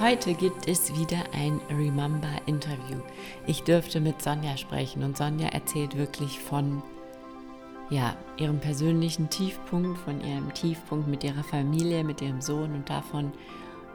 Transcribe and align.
Heute 0.00 0.32
gibt 0.32 0.66
es 0.66 0.98
wieder 0.98 1.18
ein 1.34 1.60
Remember-Interview. 1.68 3.00
Ich 3.46 3.64
dürfte 3.64 4.00
mit 4.00 4.22
Sonja 4.22 4.56
sprechen 4.56 5.02
und 5.02 5.18
Sonja 5.18 5.48
erzählt 5.48 5.94
wirklich 5.94 6.38
von 6.38 6.82
ja, 7.90 8.16
ihrem 8.38 8.60
persönlichen 8.60 9.28
Tiefpunkt, 9.28 9.98
von 9.98 10.22
ihrem 10.22 10.54
Tiefpunkt 10.54 11.06
mit 11.06 11.22
ihrer 11.22 11.44
Familie, 11.44 12.02
mit 12.02 12.22
ihrem 12.22 12.40
Sohn 12.40 12.72
und 12.72 12.88
davon, 12.88 13.30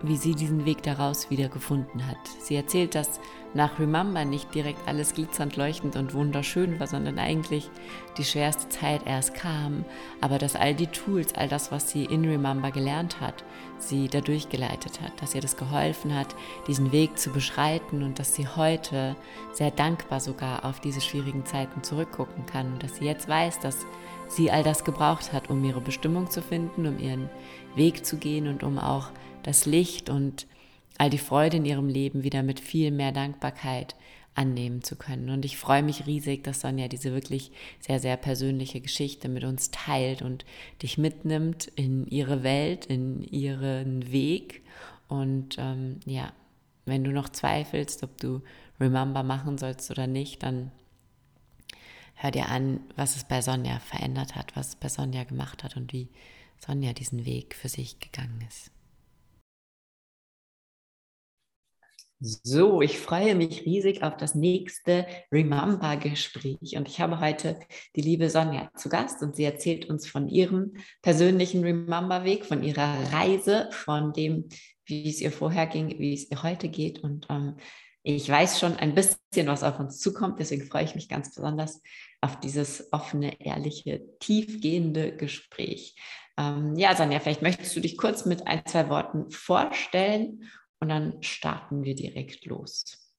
wie 0.02 0.18
sie 0.18 0.36
diesen 0.36 0.66
Weg 0.66 0.84
daraus 0.84 1.30
wieder 1.30 1.50
gefunden 1.50 2.06
hat. 2.08 2.18
Sie 2.40 2.56
erzählt, 2.56 2.96
dass 2.96 3.20
nach 3.54 3.80
Remember 3.80 4.26
nicht 4.26 4.54
direkt 4.54 4.86
alles 4.86 5.14
glitzernd 5.14 5.56
leuchtend 5.56 5.96
und 5.96 6.14
wunderschön 6.14 6.78
war, 6.80 6.88
sondern 6.88 7.18
eigentlich 7.18 7.70
die 8.18 8.26
schwerste 8.26 8.68
Zeit 8.68 9.02
erst 9.06 9.34
kam, 9.34 9.86
aber 10.20 10.38
dass 10.38 10.58
all 10.58 10.76
die 10.76 10.88
Tools, 10.88 11.34
all 11.36 11.48
das, 11.48 11.72
was 11.72 11.90
sie 11.90 12.04
in 12.04 12.26
Remember 12.26 12.72
gelernt 12.72 13.22
hat, 13.22 13.46
sie 13.78 14.10
dadurch 14.10 14.50
geleitet 14.50 15.02
hat, 15.02 15.14
dass 15.22 15.36
ihr 15.36 15.42
das 15.42 15.56
geholfen 15.56 16.14
hat, 16.14 16.36
diesen 16.68 16.92
Weg 16.92 17.18
zu 17.18 17.32
beschreiten 17.32 18.04
und 18.04 18.20
dass 18.20 18.36
sie 18.36 18.48
heute 18.48 19.16
sehr 19.54 19.72
dankbar 19.72 20.20
sogar 20.20 20.66
auf 20.66 20.82
diese 20.82 21.02
schwierigen 21.02 21.46
Zeiten 21.46 21.82
zurückgucken 21.82 22.46
kann 22.46 22.74
und 22.74 22.84
dass 22.84 22.98
sie 22.98 23.06
jetzt 23.06 23.30
weiß, 23.30 23.60
dass 23.60 23.86
sie 24.28 24.52
all 24.52 24.64
das 24.64 24.84
gebraucht 24.84 25.32
hat, 25.32 25.50
um 25.50 25.64
ihre 25.64 25.82
Bestimmung 25.82 26.30
zu 26.30 26.42
finden, 26.42 26.88
um 26.88 27.00
ihren 27.00 27.30
Weg 27.76 28.06
zu 28.06 28.18
gehen 28.18 28.48
und 28.48 28.64
um 28.64 28.80
auch 28.80 29.12
das 29.46 29.68
Licht 29.68 30.10
und 30.10 30.48
all 30.98 31.10
die 31.10 31.20
Freude 31.20 31.58
in 31.58 31.66
ihrem 31.66 31.88
Leben 31.88 32.24
wieder 32.24 32.42
mit 32.42 32.60
viel 32.60 32.90
mehr 32.90 33.12
Dankbarkeit 33.12 33.96
annehmen 34.34 34.84
zu 34.84 34.96
können. 34.96 35.30
Und 35.30 35.46
ich 35.46 35.58
freue 35.58 35.84
mich 35.84 36.08
riesig, 36.08 36.44
dass 36.44 36.62
Sonja 36.62 36.88
diese 36.88 37.14
wirklich 37.14 37.52
sehr, 37.80 38.00
sehr 38.00 38.18
persönliche 38.18 38.82
Geschichte 38.82 39.30
mit 39.30 39.44
uns 39.44 39.70
teilt 39.72 40.24
und 40.24 40.46
dich 40.82 40.98
mitnimmt 40.98 41.68
in 41.76 42.08
ihre 42.08 42.44
Welt, 42.44 42.88
in 42.88 43.24
ihren 43.24 44.12
Weg. 44.12 44.64
Und 45.08 45.58
ähm, 45.60 46.00
ja, 46.06 46.34
wenn 46.86 47.04
du 47.04 47.12
noch 47.12 47.30
zweifelst, 47.30 48.04
ob 48.04 48.18
du 48.20 48.42
Remember 48.80 49.22
machen 49.22 49.58
sollst 49.60 49.92
oder 49.92 50.08
nicht, 50.08 50.42
dann 50.44 50.72
hör 52.16 52.32
dir 52.32 52.50
an, 52.50 52.80
was 52.96 53.16
es 53.16 53.26
bei 53.26 53.42
Sonja 53.42 53.80
verändert 53.80 54.36
hat, 54.36 54.56
was 54.56 54.70
es 54.70 54.76
bei 54.76 54.90
Sonja 54.90 55.24
gemacht 55.24 55.64
hat 55.64 55.78
und 55.78 55.94
wie 55.94 56.10
Sonja 56.58 56.94
diesen 56.94 57.26
Weg 57.26 57.54
für 57.56 57.70
sich 57.70 58.00
gegangen 58.00 58.44
ist. 58.50 58.75
So, 62.22 62.82
ich 62.82 62.98
freue 62.98 63.36
mich 63.36 63.66
riesig 63.66 64.02
auf 64.02 64.16
das 64.16 64.36
nächste 64.36 65.06
Remember-Gespräch 65.34 66.78
und 66.78 66.88
ich 66.88 67.02
habe 67.02 67.20
heute 67.20 67.60
die 67.98 68.02
liebe 68.02 68.30
Sonja 68.30 68.72
zu 68.74 68.88
Gast 68.88 69.22
und 69.22 69.36
sie 69.36 69.44
erzählt 69.44 69.90
uns 69.90 70.08
von 70.08 70.30
ihrem 70.30 70.76
persönlichen 71.02 71.62
Remember-Weg, 71.62 72.46
von 72.46 72.64
ihrer 72.64 73.12
Reise, 73.12 73.68
von 73.72 74.14
dem, 74.14 74.48
wie 74.86 75.10
es 75.10 75.20
ihr 75.20 75.32
vorher 75.32 75.68
ging, 75.68 76.00
wie 76.00 76.14
es 76.14 76.32
ihr 76.32 76.42
heute 76.42 76.70
geht. 76.70 77.00
Und 77.00 77.28
ähm, 77.30 77.58
ich 78.02 78.30
weiß 78.30 78.62
schon 78.62 78.78
ein 78.78 78.96
bisschen, 78.96 79.48
was 79.48 79.64
auf 79.64 79.78
uns 79.80 80.00
zukommt, 80.00 80.40
deswegen 80.40 80.68
freue 80.68 80.86
ich 80.86 80.96
mich 80.96 81.10
ganz 81.10 81.36
besonders 81.36 81.82
auf 82.22 82.40
dieses 82.40 82.94
offene, 82.94 83.42
ehrliche, 83.42 84.06
tiefgehende 84.20 85.18
Gespräch. 85.18 85.96
Ähm, 86.38 86.78
ja, 86.78 86.96
Sonja, 86.96 87.20
vielleicht 87.20 87.42
möchtest 87.42 87.76
du 87.76 87.82
dich 87.82 87.98
kurz 87.98 88.26
mit 88.26 88.48
ein, 88.48 88.66
zwei 88.66 88.88
Worten 88.88 89.30
vorstellen 89.32 90.50
und 90.86 90.90
dann 90.90 91.24
starten 91.24 91.84
wir 91.84 91.96
direkt 91.96 92.46
los. 92.46 93.12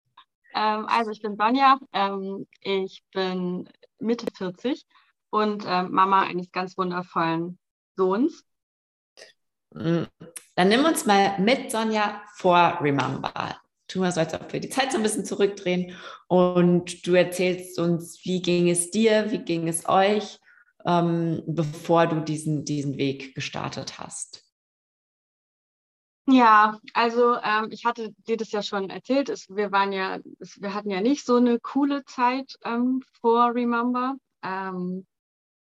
Ähm, 0.55 0.86
also 0.86 1.11
ich 1.11 1.20
bin 1.20 1.36
Sonja, 1.36 1.81
ähm, 1.92 2.47
ich 2.61 3.03
bin 3.12 3.69
Mitte 3.98 4.27
40 4.33 4.86
und 5.31 5.64
ähm, 5.67 5.91
Mama 5.91 6.22
eines 6.22 6.53
ganz 6.53 6.78
wundervollen 6.78 7.59
Sohns. 7.97 8.44
Mm, 9.75 10.05
dann 10.55 10.69
nimm 10.69 10.84
uns 10.84 11.06
mal 11.06 11.41
mit, 11.41 11.72
Sonja, 11.72 12.22
vor 12.37 12.78
Remember. 12.81 13.56
Tu 13.89 13.98
mal 13.98 14.12
so, 14.12 14.20
als 14.20 14.34
ob 14.34 14.53
wir 14.53 14.61
die 14.61 14.70
Zeit 14.70 14.92
so 14.92 14.98
ein 14.98 15.03
bisschen 15.03 15.25
zurückdrehen 15.25 15.97
und 16.28 17.05
du 17.05 17.14
erzählst 17.14 17.81
uns, 17.81 18.25
wie 18.25 18.43
ging 18.43 18.71
es 18.71 18.93
dir, 18.93 19.33
wie 19.33 19.38
ging 19.38 19.66
es 19.66 19.88
euch, 19.88 20.38
bevor 20.84 22.06
du 22.06 22.21
diesen, 22.21 22.65
diesen 22.65 22.97
Weg 22.97 23.34
gestartet 23.34 23.98
hast. 23.98 24.46
Ja, 26.28 26.78
also 26.92 27.37
ähm, 27.42 27.69
ich 27.70 27.84
hatte 27.84 28.12
dir 28.26 28.37
das 28.37 28.50
ja 28.50 28.62
schon 28.62 28.91
erzählt. 28.91 29.28
Es, 29.28 29.48
wir 29.48 29.70
waren 29.70 29.92
ja, 29.92 30.19
es, 30.41 30.60
wir 30.60 30.75
hatten 30.75 30.91
ja 30.91 31.00
nicht 31.00 31.25
so 31.25 31.37
eine 31.37 31.60
coole 31.60 32.04
Zeit 32.04 32.56
ähm, 32.64 33.00
vor 33.20 33.54
Remember. 33.54 34.16
Ähm, 34.42 35.06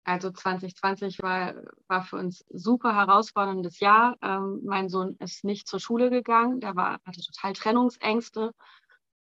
also 0.04 0.30
2020 0.32 1.22
war, 1.22 1.54
war 1.88 2.04
für 2.04 2.16
uns 2.16 2.44
super 2.50 2.94
herausforderndes 2.96 3.80
Jahr. 3.80 4.16
Ähm, 4.22 4.60
mein 4.64 4.88
Sohn 4.88 5.16
ist 5.20 5.44
nicht 5.44 5.68
zur 5.68 5.80
Schule 5.80 6.10
gegangen, 6.10 6.60
der 6.60 6.76
war, 6.76 7.00
hatte 7.06 7.20
total 7.22 7.52
Trennungsängste. 7.54 8.52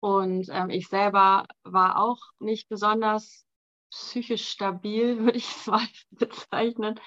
Und 0.00 0.48
ähm, 0.50 0.70
ich 0.70 0.88
selber 0.88 1.46
war 1.64 1.98
auch 2.00 2.20
nicht 2.40 2.68
besonders 2.68 3.44
psychisch 3.90 4.48
stabil, 4.48 5.18
würde 5.24 5.38
ich 5.38 5.48
es 5.48 5.66
mal 5.66 5.86
bezeichnen. 6.10 6.98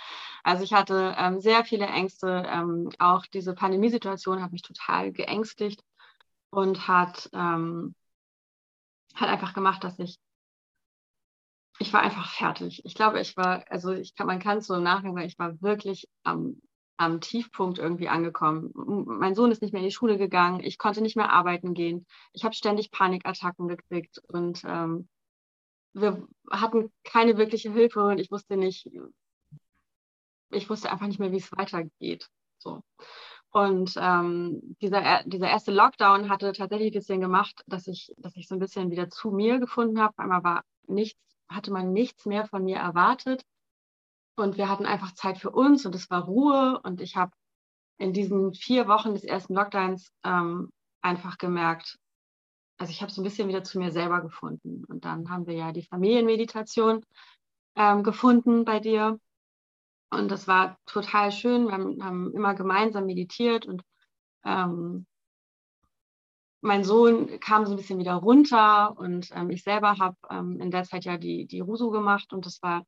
Also 0.43 0.63
ich 0.63 0.73
hatte 0.73 1.15
ähm, 1.17 1.39
sehr 1.39 1.65
viele 1.65 1.87
Ängste. 1.87 2.43
Ähm, 2.47 2.89
auch 2.99 3.25
diese 3.25 3.53
Pandemiesituation 3.53 4.41
hat 4.41 4.51
mich 4.51 4.61
total 4.61 5.11
geängstigt 5.11 5.83
und 6.49 6.87
hat, 6.87 7.29
ähm, 7.33 7.95
hat 9.15 9.29
einfach 9.29 9.53
gemacht, 9.53 9.83
dass 9.83 9.97
ich, 9.99 10.17
ich 11.79 11.91
war 11.93 12.01
einfach 12.01 12.29
fertig. 12.29 12.81
Ich 12.85 12.95
glaube, 12.95 13.19
ich 13.19 13.35
war, 13.37 13.65
also 13.69 13.91
ich 13.91 14.15
kann, 14.15 14.27
man 14.27 14.39
kann 14.39 14.59
es 14.59 14.67
so 14.67 14.75
im 14.75 14.83
Nachgang 14.83 15.13
sagen, 15.15 15.27
ich 15.27 15.39
war 15.39 15.61
wirklich 15.61 16.07
am, 16.23 16.61
am 16.97 17.21
Tiefpunkt 17.21 17.79
irgendwie 17.79 18.09
angekommen. 18.09 18.71
Mein 18.75 19.35
Sohn 19.35 19.51
ist 19.51 19.61
nicht 19.61 19.73
mehr 19.73 19.81
in 19.81 19.87
die 19.87 19.93
Schule 19.93 20.17
gegangen, 20.17 20.59
ich 20.63 20.77
konnte 20.77 21.01
nicht 21.01 21.15
mehr 21.15 21.31
arbeiten 21.31 21.73
gehen, 21.73 22.05
ich 22.33 22.43
habe 22.43 22.53
ständig 22.53 22.91
Panikattacken 22.91 23.67
gekriegt 23.67 24.19
und 24.27 24.63
ähm, 24.65 25.09
wir 25.93 26.27
hatten 26.49 26.91
keine 27.03 27.37
wirkliche 27.37 27.71
Hilfe 27.71 28.03
und 28.03 28.19
ich 28.19 28.31
wusste 28.31 28.57
nicht, 28.57 28.89
ich 30.49 30.69
wusste 30.69 30.91
einfach 30.91 31.07
nicht 31.07 31.19
mehr, 31.19 31.31
wie 31.31 31.37
es 31.37 31.51
weitergeht. 31.51 32.29
So. 32.57 32.81
Und 33.51 33.93
ähm, 33.97 34.75
dieser, 34.81 35.23
dieser 35.25 35.47
erste 35.47 35.71
Lockdown 35.71 36.29
hatte 36.29 36.53
tatsächlich 36.53 36.91
ein 36.91 36.99
bisschen 36.99 37.21
gemacht, 37.21 37.63
dass 37.67 37.87
ich, 37.87 38.11
dass 38.17 38.35
ich 38.35 38.47
so 38.47 38.55
ein 38.55 38.59
bisschen 38.59 38.89
wieder 38.89 39.09
zu 39.09 39.29
mir 39.29 39.59
gefunden 39.59 40.01
habe. 40.01 40.17
Einmal 40.17 40.43
war 40.43 40.63
nichts, 40.87 41.19
hatte 41.47 41.71
man 41.71 41.93
nichts 41.93 42.25
mehr 42.25 42.47
von 42.47 42.63
mir 42.63 42.77
erwartet. 42.77 43.43
Und 44.35 44.57
wir 44.57 44.69
hatten 44.69 44.87
einfach 44.87 45.13
Zeit 45.13 45.37
für 45.37 45.51
uns 45.51 45.85
und 45.85 45.93
es 45.93 46.09
war 46.09 46.23
Ruhe. 46.25 46.79
Und 46.83 46.99
ich 46.99 47.15
habe 47.15 47.31
in 47.99 48.11
diesen 48.11 48.55
vier 48.55 48.87
Wochen 48.87 49.13
des 49.13 49.23
ersten 49.23 49.53
Lockdowns 49.53 50.11
ähm, 50.23 50.71
einfach 51.03 51.37
gemerkt, 51.37 51.99
also 52.83 52.91
ich 52.91 53.01
habe 53.01 53.13
so 53.13 53.21
ein 53.21 53.23
bisschen 53.23 53.47
wieder 53.47 53.63
zu 53.63 53.79
mir 53.79 53.91
selber 53.91 54.19
gefunden. 54.19 54.83
Und 54.83 55.05
dann 55.05 55.29
haben 55.29 55.47
wir 55.47 55.53
ja 55.53 55.71
die 55.71 55.83
Familienmeditation 55.83 57.05
ähm, 57.77 58.03
gefunden 58.03 58.65
bei 58.65 58.81
dir. 58.81 59.21
Und 60.09 60.29
das 60.29 60.49
war 60.49 60.77
total 60.85 61.31
schön. 61.31 61.67
Wir 61.67 61.71
haben, 61.71 62.03
haben 62.03 62.33
immer 62.33 62.53
gemeinsam 62.55 63.05
meditiert 63.05 63.65
und 63.65 63.83
ähm, 64.43 65.05
mein 66.59 66.83
Sohn 66.83 67.39
kam 67.39 67.65
so 67.65 67.71
ein 67.71 67.77
bisschen 67.77 67.99
wieder 67.99 68.15
runter 68.15 68.97
und 68.97 69.29
ähm, 69.33 69.49
ich 69.49 69.63
selber 69.63 69.97
habe 69.97 70.17
ähm, 70.29 70.59
in 70.59 70.69
der 70.69 70.83
Zeit 70.83 71.05
ja 71.05 71.17
die, 71.17 71.45
die 71.45 71.61
Rusu 71.61 71.89
gemacht 71.89 72.33
und 72.33 72.45
das 72.45 72.61
war, 72.61 72.85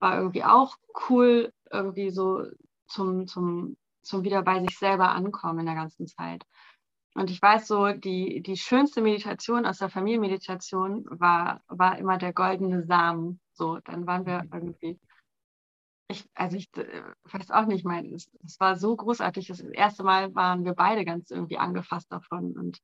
war 0.00 0.18
irgendwie 0.18 0.42
auch 0.42 0.74
cool, 1.08 1.52
irgendwie 1.70 2.10
so 2.10 2.46
zum, 2.88 3.28
zum, 3.28 3.76
zum 4.02 4.24
wieder 4.24 4.42
bei 4.42 4.60
sich 4.60 4.76
selber 4.76 5.10
ankommen 5.10 5.60
in 5.60 5.66
der 5.66 5.76
ganzen 5.76 6.08
Zeit. 6.08 6.44
Und 7.14 7.30
ich 7.30 7.42
weiß 7.42 7.66
so, 7.66 7.92
die, 7.92 8.40
die 8.40 8.56
schönste 8.56 9.02
Meditation 9.02 9.66
aus 9.66 9.78
der 9.78 9.90
Familienmeditation 9.90 11.06
war, 11.10 11.62
war 11.66 11.98
immer 11.98 12.18
der 12.18 12.32
goldene 12.32 12.84
Samen. 12.84 13.40
So, 13.52 13.78
dann 13.84 14.06
waren 14.06 14.26
wir 14.26 14.44
mhm. 14.44 14.50
irgendwie, 14.52 15.00
ich, 16.08 16.28
also 16.34 16.56
ich 16.56 16.68
äh, 16.76 17.02
weiß 17.24 17.50
auch 17.50 17.66
nicht, 17.66 17.84
mein, 17.84 18.14
es, 18.14 18.30
es 18.44 18.60
war 18.60 18.76
so 18.76 18.94
großartig. 18.94 19.48
Das 19.48 19.60
erste 19.60 20.04
Mal 20.04 20.34
waren 20.34 20.64
wir 20.64 20.74
beide 20.74 21.04
ganz 21.04 21.30
irgendwie 21.30 21.58
angefasst 21.58 22.12
davon. 22.12 22.56
Und, 22.56 22.78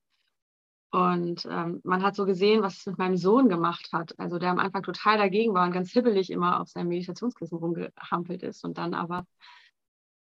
und 0.91 1.47
ähm, 1.49 1.81
man 1.85 2.03
hat 2.03 2.17
so 2.17 2.27
gesehen, 2.27 2.63
was 2.63 2.79
es 2.79 2.87
mit 2.87 2.99
meinem 2.99 3.17
Sohn 3.17 3.49
gemacht 3.49 3.91
hat. 3.93 4.19
Also 4.19 4.41
der 4.41 4.51
am 4.51 4.59
Anfang 4.59 4.83
total 4.83 5.19
dagegen 5.19 5.55
war 5.55 5.67
und 5.67 5.73
ganz 5.73 5.93
hibbelig 5.93 6.31
immer 6.31 6.61
auf 6.61 6.69
seinem 6.69 6.89
Meditationskissen 6.89 7.59
rumgehampelt 7.59 8.43
ist 8.43 8.65
und 8.65 8.77
dann 8.77 8.93
aber 8.93 9.25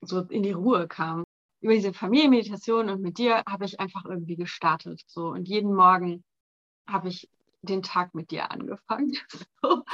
so 0.00 0.21
in 0.21 0.45
die 0.45 0.53
Ruhe 0.53 0.87
kam 0.87 1.25
über 1.61 1.75
diese 1.75 1.93
Familienmeditation 1.93 2.89
und 2.91 3.01
mit 3.03 3.19
dir 3.19 3.43
habe 3.49 3.65
ich 3.65 3.81
einfach 3.81 4.05
irgendwie 4.05 4.37
gestartet. 4.37 5.03
So 5.07 5.29
und 5.29 5.49
jeden 5.49 5.75
Morgen 5.75 6.25
habe 6.87 7.09
ich 7.09 7.29
den 7.63 7.83
Tag 7.83 8.15
mit 8.15 8.31
dir 8.31 8.51
angefangen. 8.51 9.17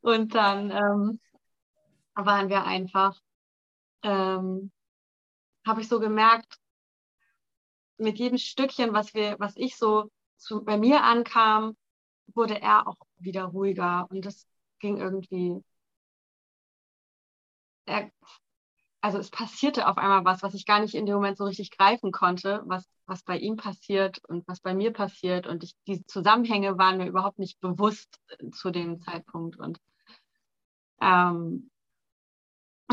und 0.00 0.34
dann 0.34 0.70
ähm, 0.70 1.20
waren 2.14 2.48
wir 2.48 2.64
einfach, 2.64 3.18
ähm, 4.02 4.70
habe 5.66 5.80
ich 5.80 5.88
so 5.88 6.00
gemerkt, 6.00 6.58
mit 7.98 8.18
jedem 8.18 8.38
Stückchen, 8.38 8.92
was 8.92 9.14
wir, 9.14 9.36
was 9.38 9.56
ich 9.56 9.76
so 9.76 10.10
zu, 10.36 10.64
bei 10.64 10.76
mir 10.78 11.02
ankam, 11.04 11.76
wurde 12.34 12.60
er 12.60 12.86
auch 12.88 12.96
wieder 13.18 13.44
ruhiger 13.44 14.06
und 14.10 14.24
das 14.24 14.46
ging 14.78 14.98
irgendwie. 14.98 15.62
Er, 17.86 18.10
also 19.04 19.18
es 19.18 19.28
passierte 19.28 19.86
auf 19.86 19.98
einmal 19.98 20.24
was, 20.24 20.42
was 20.42 20.54
ich 20.54 20.64
gar 20.64 20.80
nicht 20.80 20.94
in 20.94 21.04
dem 21.04 21.16
Moment 21.16 21.36
so 21.36 21.44
richtig 21.44 21.70
greifen 21.70 22.10
konnte, 22.10 22.62
was, 22.64 22.88
was 23.04 23.22
bei 23.22 23.36
ihm 23.36 23.56
passiert 23.56 24.18
und 24.28 24.48
was 24.48 24.60
bei 24.60 24.72
mir 24.72 24.94
passiert. 24.94 25.46
Und 25.46 25.62
ich, 25.62 25.74
die 25.86 26.06
Zusammenhänge 26.06 26.78
waren 26.78 26.96
mir 26.96 27.06
überhaupt 27.06 27.38
nicht 27.38 27.60
bewusst 27.60 28.18
äh, 28.28 28.48
zu 28.48 28.70
dem 28.70 28.98
Zeitpunkt. 29.00 29.58
Und 29.58 29.78
ähm, 31.02 31.70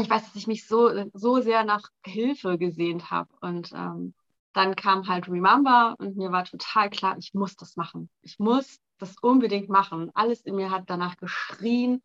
ich 0.01 0.09
weiß, 0.09 0.25
dass 0.25 0.35
ich 0.35 0.47
mich 0.47 0.67
so, 0.67 0.91
so 1.13 1.39
sehr 1.39 1.63
nach 1.63 1.83
Hilfe 2.05 2.57
gesehnt 2.57 3.09
habe. 3.09 3.29
Und 3.39 3.71
ähm, 3.71 4.13
dann 4.51 4.75
kam 4.75 5.07
halt 5.07 5.29
Remember 5.29 5.95
und 5.97 6.17
mir 6.17 6.33
war 6.33 6.43
total 6.43 6.89
klar, 6.89 7.15
ich 7.19 7.33
muss 7.33 7.55
das 7.55 7.77
machen. 7.77 8.09
Ich 8.21 8.37
muss 8.37 8.81
das 8.97 9.15
unbedingt 9.21 9.69
machen. 9.69 10.11
Alles 10.13 10.41
in 10.41 10.57
mir 10.57 10.71
hat 10.71 10.89
danach 10.89 11.15
geschrien, 11.15 12.03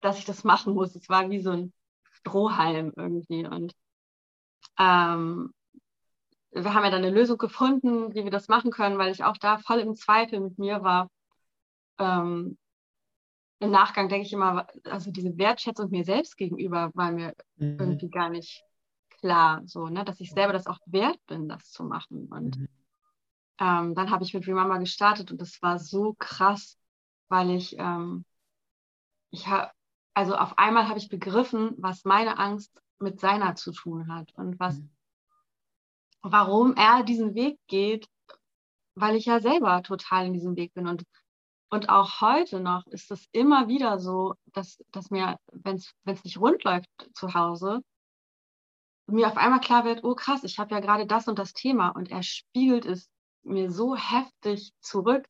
dass 0.00 0.18
ich 0.18 0.24
das 0.24 0.42
machen 0.42 0.72
muss. 0.72 0.96
Es 0.96 1.10
war 1.10 1.28
wie 1.28 1.42
so 1.42 1.50
ein 1.50 1.74
Strohhalm 2.22 2.92
irgendwie. 2.96 3.46
Und 3.46 3.74
ähm, 4.78 5.52
wir 6.52 6.74
haben 6.74 6.84
ja 6.84 6.90
dann 6.90 7.04
eine 7.04 7.10
Lösung 7.10 7.38
gefunden, 7.38 8.14
wie 8.14 8.24
wir 8.24 8.30
das 8.30 8.48
machen 8.48 8.70
können, 8.70 8.98
weil 8.98 9.12
ich 9.12 9.24
auch 9.24 9.36
da 9.36 9.58
voll 9.58 9.80
im 9.80 9.94
Zweifel 9.94 10.40
mit 10.40 10.58
mir 10.58 10.82
war. 10.82 11.10
Ähm, 11.98 12.58
Im 13.58 13.70
Nachgang 13.70 14.08
denke 14.08 14.26
ich 14.26 14.32
immer, 14.32 14.66
also 14.84 15.10
diese 15.10 15.36
Wertschätzung 15.38 15.90
mir 15.90 16.04
selbst 16.04 16.36
gegenüber 16.36 16.90
war 16.94 17.12
mir 17.12 17.34
mhm. 17.56 17.76
irgendwie 17.78 18.10
gar 18.10 18.28
nicht 18.28 18.62
klar, 19.20 19.62
so, 19.66 19.88
ne, 19.88 20.04
dass 20.04 20.20
ich 20.20 20.32
selber 20.32 20.52
das 20.52 20.66
auch 20.66 20.78
wert 20.86 21.18
bin, 21.26 21.48
das 21.48 21.70
zu 21.70 21.84
machen. 21.84 22.26
Und 22.26 22.58
mhm. 22.58 22.68
ähm, 23.60 23.94
dann 23.94 24.10
habe 24.10 24.24
ich 24.24 24.34
mit 24.34 24.46
Remama 24.46 24.78
gestartet 24.78 25.30
und 25.30 25.40
das 25.40 25.62
war 25.62 25.78
so 25.78 26.14
krass, 26.18 26.76
weil 27.28 27.50
ich, 27.50 27.76
ähm, 27.78 28.24
ich 29.30 29.46
habe, 29.46 29.70
also 30.14 30.36
auf 30.36 30.58
einmal 30.58 30.88
habe 30.88 30.98
ich 30.98 31.08
begriffen, 31.08 31.74
was 31.78 32.04
meine 32.04 32.38
Angst 32.38 32.80
mit 32.98 33.20
seiner 33.20 33.54
zu 33.54 33.72
tun 33.72 34.12
hat 34.12 34.32
und 34.34 34.58
was, 34.60 34.78
mhm. 34.78 34.90
warum 36.22 36.74
er 36.76 37.02
diesen 37.02 37.34
Weg 37.34 37.58
geht, 37.66 38.08
weil 38.94 39.16
ich 39.16 39.26
ja 39.26 39.40
selber 39.40 39.82
total 39.82 40.26
in 40.26 40.32
diesem 40.32 40.56
Weg 40.56 40.74
bin. 40.74 40.86
Und, 40.86 41.04
und 41.70 41.88
auch 41.88 42.20
heute 42.20 42.60
noch 42.60 42.86
ist 42.86 43.10
es 43.10 43.26
immer 43.32 43.68
wieder 43.68 43.98
so, 43.98 44.34
dass, 44.52 44.78
dass 44.90 45.10
mir, 45.10 45.38
wenn 45.50 45.76
es 45.76 46.24
nicht 46.24 46.38
rund 46.38 46.62
läuft 46.64 46.90
zu 47.14 47.34
Hause, 47.34 47.82
mir 49.06 49.26
auf 49.26 49.36
einmal 49.36 49.60
klar 49.60 49.84
wird, 49.84 50.04
oh 50.04 50.14
krass, 50.14 50.44
ich 50.44 50.58
habe 50.58 50.74
ja 50.74 50.80
gerade 50.80 51.06
das 51.06 51.28
und 51.28 51.38
das 51.38 51.52
Thema 51.52 51.90
und 51.90 52.10
er 52.10 52.22
spiegelt 52.22 52.86
es 52.86 53.10
mir 53.42 53.70
so 53.70 53.96
heftig 53.96 54.72
zurück. 54.80 55.26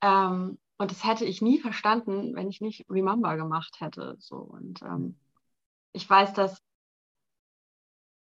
Ähm, 0.00 0.58
und 0.78 0.90
das 0.90 1.04
hätte 1.04 1.24
ich 1.24 1.40
nie 1.40 1.60
verstanden, 1.60 2.34
wenn 2.34 2.48
ich 2.48 2.60
nicht 2.60 2.84
Remember 2.90 3.36
gemacht 3.36 3.76
hätte. 3.80 4.16
So. 4.18 4.36
Und 4.36 4.82
ähm, 4.82 5.16
ich 5.92 6.08
weiß, 6.08 6.34
dass 6.34 6.60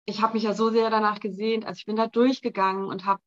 ich 0.06 0.22
habe 0.22 0.34
mich 0.34 0.44
ja 0.44 0.54
so 0.54 0.70
sehr 0.70 0.90
danach 0.90 1.20
gesehnt, 1.20 1.66
also 1.66 1.78
ich 1.78 1.86
bin 1.86 1.96
da 1.96 2.08
durchgegangen 2.08 2.86
und 2.86 3.06
habe 3.06 3.22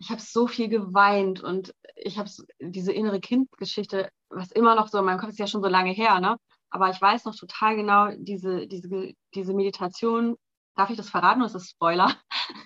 ich 0.00 0.10
habe 0.10 0.20
so 0.20 0.46
viel 0.46 0.68
geweint 0.68 1.40
und 1.40 1.74
ich 1.96 2.18
habe 2.18 2.30
diese 2.60 2.92
innere 2.92 3.20
Kindgeschichte, 3.20 4.10
was 4.28 4.52
immer 4.52 4.74
noch 4.74 4.88
so 4.88 4.98
in 4.98 5.04
meinem 5.04 5.18
Kopf 5.18 5.30
ist 5.30 5.38
ja 5.38 5.46
schon 5.46 5.62
so 5.62 5.68
lange 5.68 5.90
her, 5.90 6.20
ne? 6.20 6.38
Aber 6.70 6.90
ich 6.90 7.00
weiß 7.00 7.24
noch 7.24 7.34
total 7.34 7.76
genau 7.76 8.10
diese, 8.16 8.66
diese, 8.66 9.12
diese 9.34 9.54
Meditation. 9.54 10.36
Darf 10.76 10.90
ich 10.90 10.96
das 10.96 11.10
verraten 11.10 11.40
oder 11.40 11.46
ist 11.46 11.54
das 11.54 11.70
Spoiler? 11.70 12.14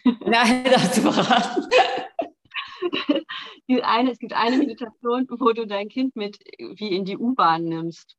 Nein, 0.04 0.64
darfst 0.64 0.98
du 0.98 1.10
verraten. 1.10 1.68
die 3.68 3.82
eine, 3.82 4.10
es 4.10 4.18
gibt 4.18 4.32
eine 4.32 4.56
Meditation, 4.56 5.26
wo 5.28 5.52
du 5.52 5.66
dein 5.66 5.88
Kind 5.88 6.16
mit 6.16 6.38
wie 6.58 6.94
in 6.94 7.04
die 7.04 7.16
U-Bahn 7.16 7.64
nimmst. 7.64 8.16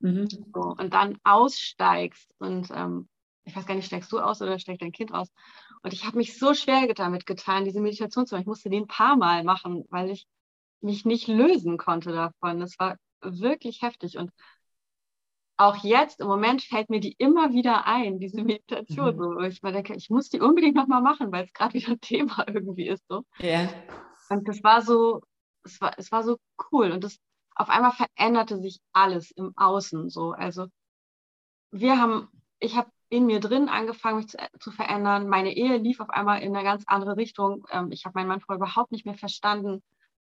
Mhm. 0.00 0.28
So, 0.54 0.74
und 0.78 0.94
dann 0.94 1.18
aussteigst 1.24 2.34
und 2.38 2.70
ähm, 2.74 3.08
ich 3.44 3.56
weiß 3.56 3.66
gar 3.66 3.74
nicht, 3.74 3.86
steigst 3.86 4.12
du 4.12 4.18
aus 4.18 4.40
oder 4.42 4.58
steigt 4.58 4.82
dein 4.82 4.92
Kind 4.92 5.12
aus? 5.12 5.28
Und 5.82 5.92
ich 5.92 6.04
habe 6.04 6.18
mich 6.18 6.38
so 6.38 6.54
schwer 6.54 6.92
damit 6.94 7.26
getan, 7.26 7.64
diese 7.64 7.80
Meditation 7.80 8.26
zu 8.26 8.34
machen. 8.34 8.42
Ich 8.42 8.48
musste 8.48 8.70
den 8.70 8.84
ein 8.84 8.88
paar 8.88 9.16
Mal 9.16 9.44
machen, 9.44 9.84
weil 9.90 10.10
ich 10.10 10.26
mich 10.80 11.04
nicht 11.04 11.26
lösen 11.26 11.78
konnte 11.78 12.12
davon. 12.12 12.60
Das 12.60 12.78
war 12.78 12.96
wirklich 13.22 13.82
heftig. 13.82 14.16
Und 14.16 14.30
auch 15.56 15.76
jetzt 15.84 16.20
im 16.20 16.26
Moment 16.26 16.62
fällt 16.62 16.88
mir 16.88 17.00
die 17.00 17.14
immer 17.18 17.52
wieder 17.52 17.86
ein, 17.86 18.18
diese 18.18 18.42
Meditation. 18.42 19.16
Mhm. 19.16 19.22
So, 19.22 19.40
ich 19.40 19.60
denke, 19.60 19.94
ich 19.94 20.10
muss 20.10 20.30
die 20.30 20.40
unbedingt 20.40 20.76
nochmal 20.76 21.02
machen, 21.02 21.32
weil 21.32 21.44
es 21.44 21.52
gerade 21.52 21.74
wieder 21.74 21.92
ein 21.92 22.00
Thema 22.00 22.46
irgendwie 22.46 22.88
ist. 22.88 23.06
So. 23.08 23.24
Ja. 23.40 23.68
Und 24.30 24.48
das 24.48 24.62
war 24.62 24.80
so, 24.80 25.22
es 25.64 25.80
war, 25.80 25.92
es 25.98 26.10
war 26.12 26.22
so 26.22 26.38
cool. 26.72 26.92
Und 26.92 27.04
das 27.04 27.18
auf 27.54 27.68
einmal 27.68 27.92
veränderte 27.92 28.58
sich 28.58 28.80
alles 28.92 29.30
im 29.32 29.52
Außen 29.56 30.08
so. 30.08 30.32
Also 30.32 30.68
wir 31.72 32.00
haben, 32.00 32.28
ich 32.58 32.76
habe 32.76 32.90
in 33.10 33.26
mir 33.26 33.40
drin 33.40 33.68
angefangen, 33.68 34.18
mich 34.18 34.28
zu, 34.28 34.38
zu, 34.60 34.70
verändern. 34.70 35.28
Meine 35.28 35.54
Ehe 35.54 35.78
lief 35.78 36.00
auf 36.00 36.10
einmal 36.10 36.42
in 36.42 36.54
eine 36.54 36.64
ganz 36.64 36.84
andere 36.86 37.16
Richtung. 37.16 37.66
Ähm, 37.70 37.90
ich 37.90 38.04
habe 38.04 38.18
meinen 38.18 38.28
Mann 38.28 38.40
vorher 38.40 38.58
überhaupt 38.58 38.92
nicht 38.92 39.04
mehr 39.04 39.16
verstanden. 39.16 39.82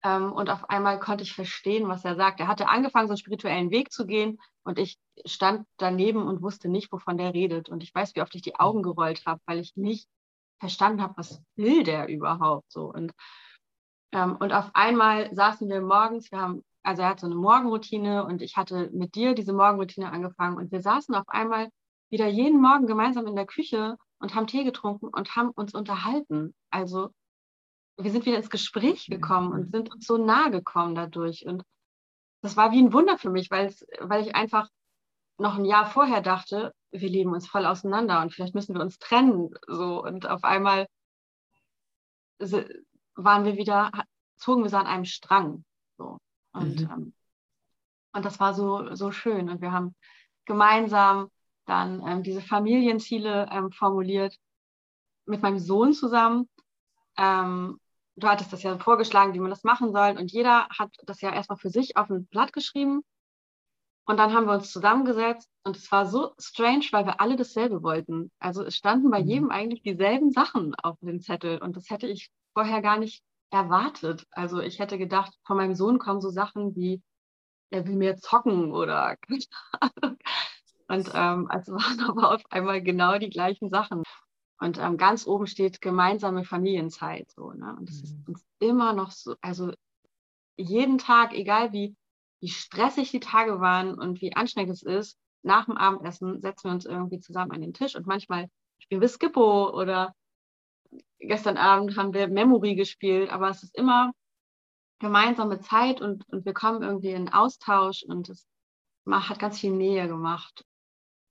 Ähm, 0.05 0.33
und 0.33 0.51
auf 0.51 0.69
einmal 0.69 1.01
konnte 1.01 1.25
ich 1.25 1.33
verstehen, 1.33 1.89
was 1.89 2.05
er 2.05 2.17
sagt. 2.17 2.39
Er 2.39 2.49
hatte 2.49 2.69
angefangen, 2.69 3.09
so 3.09 3.13
einen 3.13 3.19
spirituellen 3.19 3.71
Weg 3.71 3.93
zu 3.93 4.07
gehen. 4.07 4.39
Und 4.63 4.79
ich 4.79 4.99
stand 5.25 5.67
daneben 5.79 6.27
und 6.27 6.43
wusste 6.43 6.69
nicht, 6.69 6.93
wovon 6.93 7.17
der 7.17 7.33
redet. 7.33 7.71
Und 7.71 7.83
ich 7.83 7.95
weiß, 7.95 8.15
wie 8.15 8.21
oft 8.21 8.35
ich 8.35 8.43
die 8.43 8.57
Augen 8.57 8.83
gerollt 8.83 9.25
habe, 9.25 9.41
weil 9.47 9.59
ich 9.59 9.75
nicht 9.75 10.07
verstanden 10.59 11.03
habe, 11.03 11.15
was 11.17 11.43
will 11.57 11.83
der 11.83 12.09
überhaupt 12.09 12.71
so. 12.71 12.93
Und 12.93 13.13
ähm, 14.13 14.37
und 14.37 14.53
auf 14.53 14.71
einmal 14.75 15.35
saßen 15.35 15.69
wir 15.69 15.81
morgens, 15.81 16.31
wir 16.31 16.41
haben, 16.41 16.65
also 16.83 17.03
er 17.03 17.11
hat 17.11 17.21
so 17.21 17.27
eine 17.27 17.35
Morgenroutine 17.35 18.25
und 18.25 18.43
ich 18.43 18.57
hatte 18.57 18.91
mit 18.93 19.15
dir 19.15 19.35
diese 19.35 19.53
Morgenroutine 19.53 20.11
angefangen 20.11 20.57
und 20.57 20.73
wir 20.73 20.81
saßen 20.81 21.15
auf 21.15 21.29
einmal 21.29 21.69
wieder 22.11 22.27
jeden 22.29 22.61
Morgen 22.61 22.87
gemeinsam 22.87 23.27
in 23.27 23.37
der 23.37 23.47
Küche 23.47 23.97
und 24.19 24.35
haben 24.35 24.47
Tee 24.47 24.65
getrunken 24.65 25.09
und 25.09 25.37
haben 25.37 25.51
uns 25.51 25.75
unterhalten. 25.75 26.55
Also 26.71 27.11
wir 27.99 28.11
sind 28.11 28.27
wieder 28.27 28.37
ins 28.37 28.51
Gespräch 28.51 29.07
gekommen 29.07 29.53
und 29.53 29.73
sind 29.73 29.93
uns 29.93 30.07
so 30.07 30.17
nahe 30.17 30.51
gekommen 30.51 30.95
dadurch. 30.95 31.47
Und 31.47 31.63
das 32.43 32.57
war 32.57 32.73
wie 32.73 32.83
ein 32.83 32.93
Wunder 32.93 33.19
für 33.19 33.31
mich, 33.31 33.51
weil, 33.51 33.75
weil 34.01 34.23
ich 34.23 34.35
einfach 34.35 34.69
noch 35.39 35.57
ein 35.57 35.65
Jahr 35.65 35.87
vorher 35.87 36.21
dachte, 36.21 36.73
wir 36.91 37.09
leben 37.09 37.33
uns 37.33 37.47
voll 37.47 37.67
auseinander 37.67 38.23
und 38.23 38.33
vielleicht 38.33 38.55
müssen 38.55 38.75
wir 38.75 38.83
uns 38.83 38.99
trennen. 38.99 39.51
So. 39.67 40.03
Und 40.03 40.29
auf 40.29 40.45
einmal 40.45 40.87
waren 43.17 43.45
wir 43.45 43.57
wieder, 43.57 43.91
zogen 44.37 44.63
wir 44.63 44.71
so 44.71 44.77
an 44.77 44.87
einem 44.87 45.05
Strang. 45.05 45.65
So. 45.99 46.19
Und, 46.53 46.81
mhm. 46.81 46.91
ähm, 46.91 47.15
und 48.13 48.25
das 48.25 48.39
war 48.41 48.55
so, 48.55 48.95
so 48.95 49.11
schön. 49.11 49.51
Und 49.51 49.61
wir 49.61 49.73
haben 49.73 49.95
gemeinsam 50.45 51.31
dann 51.67 52.07
ähm, 52.07 52.23
diese 52.23 52.41
Familienziele 52.41 53.49
ähm, 53.51 53.73
formuliert 53.73 54.37
mit 55.27 55.43
meinem 55.43 55.59
Sohn 55.59 55.93
zusammen. 55.93 56.49
Ähm, 57.17 57.81
du 58.17 58.29
hattest 58.29 58.53
das 58.53 58.63
ja 58.63 58.79
vorgeschlagen, 58.79 59.35
wie 59.35 59.41
man 59.41 59.51
das 59.51 59.65
machen 59.65 59.93
soll. 59.93 60.17
Und 60.19 60.31
jeder 60.33 60.69
hat 60.69 60.91
das 61.05 61.21
ja 61.21 61.33
erstmal 61.33 61.59
für 61.59 61.71
sich 61.71 61.97
auf 61.97 62.09
ein 62.11 62.27
Blatt 62.27 62.53
geschrieben. 62.53 63.03
Und 64.09 64.19
dann 64.19 64.33
haben 64.33 64.47
wir 64.47 64.55
uns 64.55 64.71
zusammengesetzt 64.71 65.51
und 65.65 65.77
es 65.77 65.91
war 65.91 66.07
so 66.07 66.33
strange, 66.39 66.87
weil 66.93 67.07
wir 67.07 67.21
alle 67.21 67.35
dasselbe 67.35 67.83
wollten. 67.83 68.31
Also 68.39 68.63
es 68.63 68.77
standen 68.77 69.11
bei 69.11 69.21
mhm. 69.21 69.29
jedem 69.29 69.51
eigentlich 69.51 69.83
dieselben 69.83 70.31
Sachen 70.31 70.77
auf 70.77 70.97
dem 71.01 71.21
Zettel 71.21 71.59
und 71.59 71.77
das 71.77 71.91
hätte 71.91 72.07
ich 72.07 72.31
vorher 72.57 72.81
gar 72.81 72.99
nicht 72.99 73.23
erwartet. 73.51 74.27
Also 74.31 74.61
ich 74.61 74.79
hätte 74.79 74.97
gedacht, 74.97 75.35
von 75.45 75.59
meinem 75.59 75.75
Sohn 75.75 75.99
kommen 75.99 76.23
so 76.23 76.31
Sachen 76.31 76.75
wie, 76.75 77.03
er 77.69 77.87
will 77.87 77.97
mehr 77.97 78.17
zocken 78.17 78.73
oder. 78.73 79.17
Und 80.89 81.11
ähm, 81.15 81.47
also 81.51 81.73
waren 81.75 82.01
aber 82.09 82.35
auf 82.35 82.43
einmal 82.49 82.83
genau 82.83 83.19
die 83.19 83.29
gleichen 83.29 83.69
Sachen. 83.69 84.05
Und 84.59 84.79
ähm, 84.79 84.97
ganz 84.97 85.27
oben 85.27 85.47
steht 85.47 85.83
gemeinsame 85.83 86.45
Familienzeit. 86.45 87.31
So, 87.31 87.53
ne? 87.53 87.77
Und 87.79 87.91
das 87.91 87.97
ist 87.97 88.17
mhm. 88.17 88.25
uns 88.29 88.47
immer 88.59 88.95
noch 88.95 89.11
so, 89.11 89.35
also 89.43 89.73
jeden 90.57 90.97
Tag, 90.97 91.35
egal 91.35 91.75
wie, 91.75 91.95
wie 92.41 92.49
stressig 92.49 93.11
die 93.11 93.21
Tage 93.21 93.61
waren 93.61 93.99
und 93.99 94.23
wie 94.23 94.35
anstrengend 94.35 94.73
es 94.73 94.83
ist, 94.83 95.19
nach 95.43 95.67
dem 95.67 95.77
Abendessen 95.77 96.41
setzen 96.41 96.71
wir 96.71 96.73
uns 96.73 96.87
irgendwie 96.87 97.21
zusammen 97.21 97.53
an 97.53 97.61
den 97.61 97.75
Tisch 97.75 97.97
und 97.97 98.07
manchmal 98.07 98.49
spielen 98.79 99.03
wir 99.03 99.09
Skippo 99.09 99.79
oder 99.79 100.15
gestern 101.19 101.57
Abend 101.57 101.97
haben 101.97 102.15
wir 102.15 102.29
Memory 102.29 102.75
gespielt, 102.75 103.31
aber 103.31 103.51
es 103.51 103.63
ist 103.63 103.77
immer 103.77 104.13
gemeinsame 104.99 105.61
Zeit 105.61 106.01
und, 106.01 106.25
und 106.29 106.45
wir 106.45 106.55
kommen 106.55 106.83
irgendwie 106.83 107.11
in 107.11 107.33
Austausch 107.33 108.03
und 108.03 108.29
es 108.29 108.47
hat 109.11 109.39
ganz 109.39 109.61
viel 109.61 109.73
Nähe 109.73 110.09
gemacht. 110.09 110.65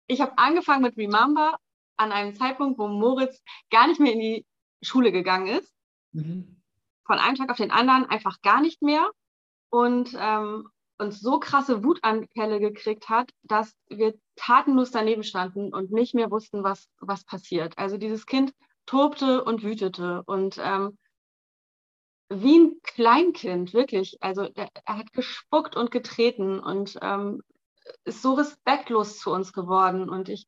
Ich 0.08 0.22
habe 0.22 0.38
angefangen 0.38 0.84
mit 0.84 0.98
Remember 0.98 1.58
an 1.98 2.12
einem 2.12 2.36
Zeitpunkt, 2.36 2.78
wo 2.78 2.88
Moritz 2.88 3.42
gar 3.72 3.88
nicht 3.88 4.00
mehr 4.00 4.14
in 4.14 4.20
die 4.20 4.46
Schule 4.82 5.12
gegangen 5.12 5.48
ist. 5.48 5.74
Mhm. 6.12 6.62
Von 7.06 7.20
einem 7.20 7.36
Tag 7.36 7.50
auf 7.50 7.58
den 7.58 7.72
anderen 7.72 8.06
einfach 8.06 8.42
gar 8.42 8.62
nicht 8.62 8.82
mehr. 8.82 9.10
Und 9.70 10.16
ähm, 10.18 10.70
uns 10.98 11.20
so 11.20 11.40
krasse 11.40 11.84
Wutanfälle 11.84 12.60
gekriegt 12.60 13.10
hat, 13.10 13.30
dass 13.44 13.76
wir 13.90 14.16
tatenlos 14.36 14.92
daneben 14.92 15.24
standen 15.24 15.74
und 15.74 15.92
nicht 15.92 16.14
mehr 16.16 16.32
wussten, 16.32 16.64
was, 16.64 16.88
was 17.00 17.26
passiert. 17.26 17.78
Also 17.78 17.98
dieses 17.98 18.26
Kind 18.26 18.54
tobte 18.86 19.44
und 19.44 19.64
wütete 19.64 20.24
und 20.26 20.60
ähm, 20.64 20.98
wie 22.30 22.58
ein 22.60 22.82
Kleinkind, 22.84 23.74
wirklich. 23.74 24.18
Also 24.22 24.50
er 24.56 24.70
hat 24.86 25.14
gespuckt 25.14 25.76
und 25.76 25.92
getreten 25.92 26.60
und 26.60 26.98
ähm, 27.02 27.42
ist 28.04 28.22
so 28.22 28.34
respektlos 28.34 29.20
zu 29.20 29.32
uns 29.32 29.54
geworden. 29.54 30.10
Und 30.10 30.30
ich 30.30 30.48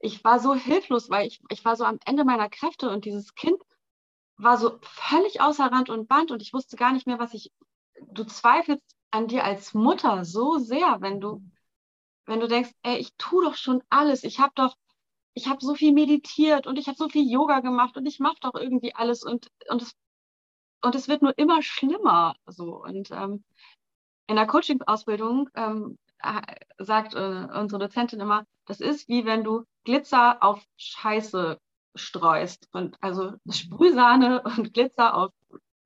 ich 0.00 0.22
war 0.24 0.38
so 0.40 0.54
hilflos, 0.54 1.10
weil 1.10 1.26
ich, 1.26 1.40
ich 1.50 1.64
war 1.64 1.76
so 1.76 1.84
am 1.84 1.98
Ende 2.04 2.24
meiner 2.24 2.48
Kräfte 2.48 2.90
und 2.90 3.04
dieses 3.04 3.34
Kind 3.34 3.60
war 4.36 4.58
so 4.58 4.78
völlig 4.82 5.40
außer 5.40 5.66
Rand 5.66 5.90
und 5.90 6.08
Band 6.08 6.30
und 6.30 6.42
ich 6.42 6.52
wusste 6.52 6.76
gar 6.76 6.92
nicht 6.92 7.06
mehr, 7.06 7.18
was 7.18 7.34
ich. 7.34 7.52
Du 8.12 8.24
zweifelst 8.24 8.84
an 9.10 9.28
dir 9.28 9.44
als 9.44 9.72
Mutter 9.74 10.24
so 10.24 10.58
sehr, 10.58 10.98
wenn 11.00 11.20
du, 11.20 11.42
wenn 12.26 12.40
du 12.40 12.48
denkst, 12.48 12.72
ey, 12.82 12.98
ich 12.98 13.14
tue 13.16 13.44
doch 13.44 13.56
schon 13.56 13.82
alles. 13.90 14.24
Ich 14.24 14.40
habe 14.40 14.52
doch, 14.54 14.76
ich 15.36 15.48
habe 15.48 15.64
so 15.64 15.74
viel 15.74 15.92
meditiert 15.92 16.66
und 16.66 16.78
ich 16.78 16.86
habe 16.88 16.96
so 16.96 17.08
viel 17.08 17.30
Yoga 17.30 17.60
gemacht 17.60 17.96
und 17.96 18.06
ich 18.06 18.20
mache 18.20 18.38
doch 18.40 18.54
irgendwie 18.54 18.94
alles 18.94 19.22
und, 19.22 19.48
und 19.68 19.82
es 19.82 19.94
und 20.82 20.94
es 20.94 21.08
wird 21.08 21.22
nur 21.22 21.36
immer 21.36 21.62
schlimmer. 21.62 22.36
So. 22.46 22.82
Und 22.82 23.10
ähm, 23.10 23.44
in 24.28 24.36
der 24.36 24.46
Coaching-Ausbildung 24.46 25.50
ähm, 25.54 25.98
sagt 26.78 27.14
äh, 27.14 27.48
unsere 27.52 27.80
Dozentin 27.80 28.20
immer, 28.20 28.44
das 28.66 28.80
ist 28.80 29.08
wie 29.08 29.24
wenn 29.24 29.44
du 29.44 29.64
Glitzer 29.84 30.42
auf 30.42 30.64
Scheiße 30.76 31.58
streust. 31.94 32.68
Und 32.72 32.96
also 33.00 33.34
Sprühsahne 33.50 34.42
und 34.56 34.74
Glitzer 34.74 35.14
auf 35.14 35.32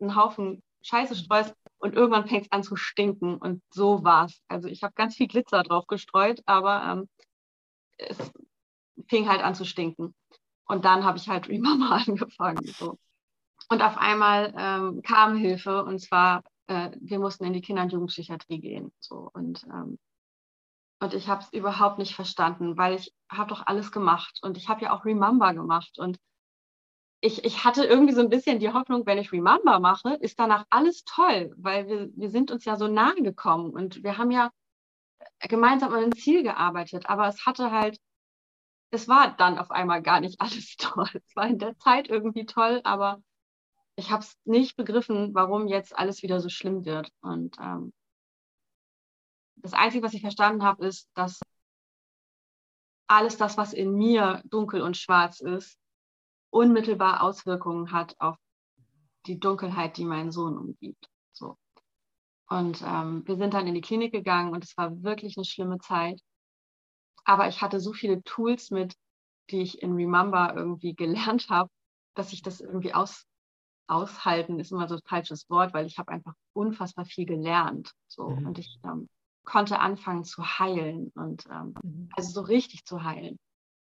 einen 0.01 0.17
Haufen 0.17 0.63
Scheiße 0.83 1.15
streust 1.15 1.55
und 1.79 1.95
irgendwann 1.95 2.27
fängt 2.27 2.45
es 2.45 2.53
an 2.53 2.63
zu 2.63 2.77
stinken. 2.77 3.37
Und 3.37 3.63
so 3.71 4.05
war 4.05 4.27
es. 4.27 4.41
Also 4.49 4.69
ich 4.69 4.83
habe 4.83 4.95
ganz 4.95 5.17
viel 5.17 5.29
Glitzer 5.29 5.63
drauf 5.63 5.87
gestreut, 5.87 6.43
aber 6.47 6.85
ähm, 6.85 7.09
es 7.99 8.33
fing 9.09 9.29
halt 9.29 9.43
an 9.43 9.55
zu 9.55 9.65
stinken. 9.65 10.15
Und 10.67 10.85
dann 10.85 11.05
habe 11.05 11.19
ich 11.19 11.29
halt 11.29 11.49
Remama 11.49 11.91
angefangen. 12.07 12.65
So. 12.67 12.99
Und 13.69 13.83
auf 13.83 13.97
einmal 13.99 14.55
ähm, 14.57 15.03
kam 15.03 15.37
Hilfe 15.37 15.85
und 15.85 16.01
zwar, 16.01 16.43
äh, 16.67 16.91
wir 17.01 17.19
mussten 17.19 17.45
in 17.45 17.53
die 17.53 17.61
Kinder- 17.61 17.83
und 17.83 17.93
Jugendpsychiatrie 17.93 18.61
gehen. 18.61 18.93
So. 19.01 19.31
Und 19.33 19.65
ähm, 19.65 19.99
und 21.03 21.15
ich 21.15 21.29
habe 21.29 21.43
es 21.43 21.53
überhaupt 21.53 21.99
nicht 21.99 22.15
verstanden, 22.15 22.77
weil 22.77 22.95
ich 22.95 23.13
habe 23.31 23.49
doch 23.49 23.67
alles 23.67 23.91
gemacht 23.91 24.39
und 24.43 24.59
ich 24.59 24.69
habe 24.69 24.83
ja 24.83 24.93
auch 24.93 25.07
Remember 25.07 25.55
gemacht. 25.55 25.99
Und 25.99 26.19
ich, 27.23 27.45
ich 27.45 27.65
hatte 27.65 27.85
irgendwie 27.85 28.13
so 28.13 28.21
ein 28.21 28.29
bisschen 28.29 28.61
die 28.61 28.73
Hoffnung, 28.73 29.07
wenn 29.07 29.19
ich 29.19 29.33
Remember 29.33 29.81
mache, 29.81 30.15
ist 30.21 30.39
danach 30.39 30.67
alles 30.69 31.05
toll, 31.05 31.55
weil 31.57 31.89
wir, 31.89 32.11
wir 32.15 32.31
sind 32.31 32.51
uns 32.51 32.67
ja 32.67 32.77
so 32.77 32.87
nahe 32.87 33.15
gekommen 33.23 33.71
und 33.71 34.03
wir 34.03 34.19
haben 34.19 34.31
ja 34.31 34.51
gemeinsam 35.41 35.93
an 35.95 36.05
ein 36.05 36.13
Ziel 36.13 36.43
gearbeitet. 36.43 37.09
Aber 37.09 37.29
es 37.29 37.47
hatte 37.47 37.71
halt, 37.71 37.99
es 38.91 39.09
war 39.09 39.37
dann 39.37 39.59
auf 39.59 39.71
einmal 39.71 40.03
gar 40.03 40.21
nicht 40.21 40.41
alles 40.41 40.77
toll. 40.77 41.09
Es 41.13 41.37
war 41.37 41.47
in 41.47 41.59
der 41.59 41.77
Zeit 41.79 42.09
irgendwie 42.09 42.47
toll, 42.47 42.81
aber 42.85 43.23
ich 43.97 44.11
habe 44.11 44.23
es 44.23 44.37
nicht 44.45 44.77
begriffen, 44.77 45.35
warum 45.35 45.67
jetzt 45.69 45.97
alles 45.97 46.23
wieder 46.23 46.41
so 46.41 46.49
schlimm 46.49 46.85
wird. 46.85 47.11
Und 47.21 47.57
ähm, 47.61 47.93
das 49.57 49.75
Einzige, 49.75 50.05
was 50.05 50.15
ich 50.15 50.23
verstanden 50.23 50.63
habe, 50.63 50.87
ist, 50.87 51.09
dass 51.15 51.41
alles 53.07 53.37
das, 53.37 53.57
was 53.57 53.73
in 53.73 53.95
mir 53.95 54.41
dunkel 54.45 54.83
und 54.83 54.97
schwarz 54.97 55.41
ist, 55.41 55.79
unmittelbar 56.51 57.23
Auswirkungen 57.23 57.93
hat 57.93 58.15
auf 58.21 58.37
die 59.27 59.39
Dunkelheit, 59.39 59.97
die 59.97 60.05
meinen 60.05 60.33
Sohn 60.33 60.57
umgibt. 60.57 61.11
So. 61.33 61.57
Und 62.49 62.83
ähm, 62.83 63.23
wir 63.27 63.37
sind 63.37 63.55
dann 63.55 63.67
in 63.67 63.75
die 63.75 63.81
Klinik 63.81 64.13
gegangen 64.13 64.53
und 64.53 64.65
es 64.65 64.77
war 64.77 65.03
wirklich 65.03 65.37
eine 65.37 65.45
schlimme 65.45 65.79
Zeit. 65.79 66.21
Aber 67.31 67.47
ich 67.47 67.63
hatte 67.63 67.79
so 67.79 67.93
viele 67.93 68.25
Tools 68.25 68.73
mit, 68.73 68.97
die 69.51 69.63
ich 69.63 69.83
in 69.83 69.93
Remember 69.93 70.53
irgendwie 70.57 70.97
gelernt 70.97 71.49
habe, 71.49 71.71
dass 72.17 72.33
ich 72.33 72.43
das 72.43 72.61
irgendwie 72.61 72.93
aus, 72.93 73.25
aushalten 73.87 74.59
ist 74.59 74.73
immer 74.73 74.89
so 74.89 74.97
ein 74.97 75.03
falsches 75.07 75.49
Wort, 75.49 75.73
weil 75.73 75.87
ich 75.87 75.99
habe 75.99 76.11
einfach 76.11 76.35
unfassbar 76.55 77.05
viel 77.05 77.27
gelernt. 77.27 77.93
So. 78.09 78.31
Mhm. 78.31 78.49
Und 78.49 78.59
ich 78.59 78.81
ähm, 78.83 79.09
konnte 79.45 79.79
anfangen 79.79 80.25
zu 80.25 80.43
heilen 80.43 81.13
und 81.15 81.47
ähm, 81.49 81.75
mhm. 81.85 82.09
also 82.17 82.33
so 82.33 82.41
richtig 82.41 82.85
zu 82.85 83.05
heilen. 83.05 83.39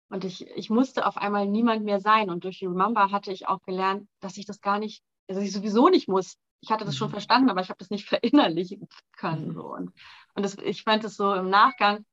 Und 0.09 0.23
ich, 0.23 0.45
ich 0.45 0.69
musste 0.69 1.07
auf 1.07 1.17
einmal 1.17 1.47
niemand 1.47 1.83
mehr 1.83 1.99
sein. 1.99 2.29
Und 2.29 2.43
durch 2.43 2.61
Remember 2.61 3.09
hatte 3.09 3.31
ich 3.31 3.47
auch 3.47 3.63
gelernt, 3.63 4.07
dass 4.19 4.37
ich 4.37 4.45
das 4.45 4.61
gar 4.61 4.77
nicht, 4.77 5.01
also 5.27 5.41
ich 5.41 5.51
sowieso 5.51 5.89
nicht 5.89 6.07
muss. 6.07 6.37
Ich 6.59 6.69
hatte 6.69 6.85
das 6.85 6.95
schon 6.95 7.07
mhm. 7.07 7.13
verstanden, 7.13 7.49
aber 7.49 7.61
ich 7.61 7.69
habe 7.69 7.79
das 7.79 7.89
nicht 7.89 8.05
verinnerlichen 8.07 8.87
können. 9.17 9.47
Mhm. 9.47 9.53
So. 9.55 9.73
Und, 9.73 9.91
und 10.35 10.43
das, 10.43 10.59
ich 10.59 10.83
fand 10.83 11.03
es 11.05 11.15
so 11.15 11.33
im 11.33 11.49
Nachgang, 11.49 12.05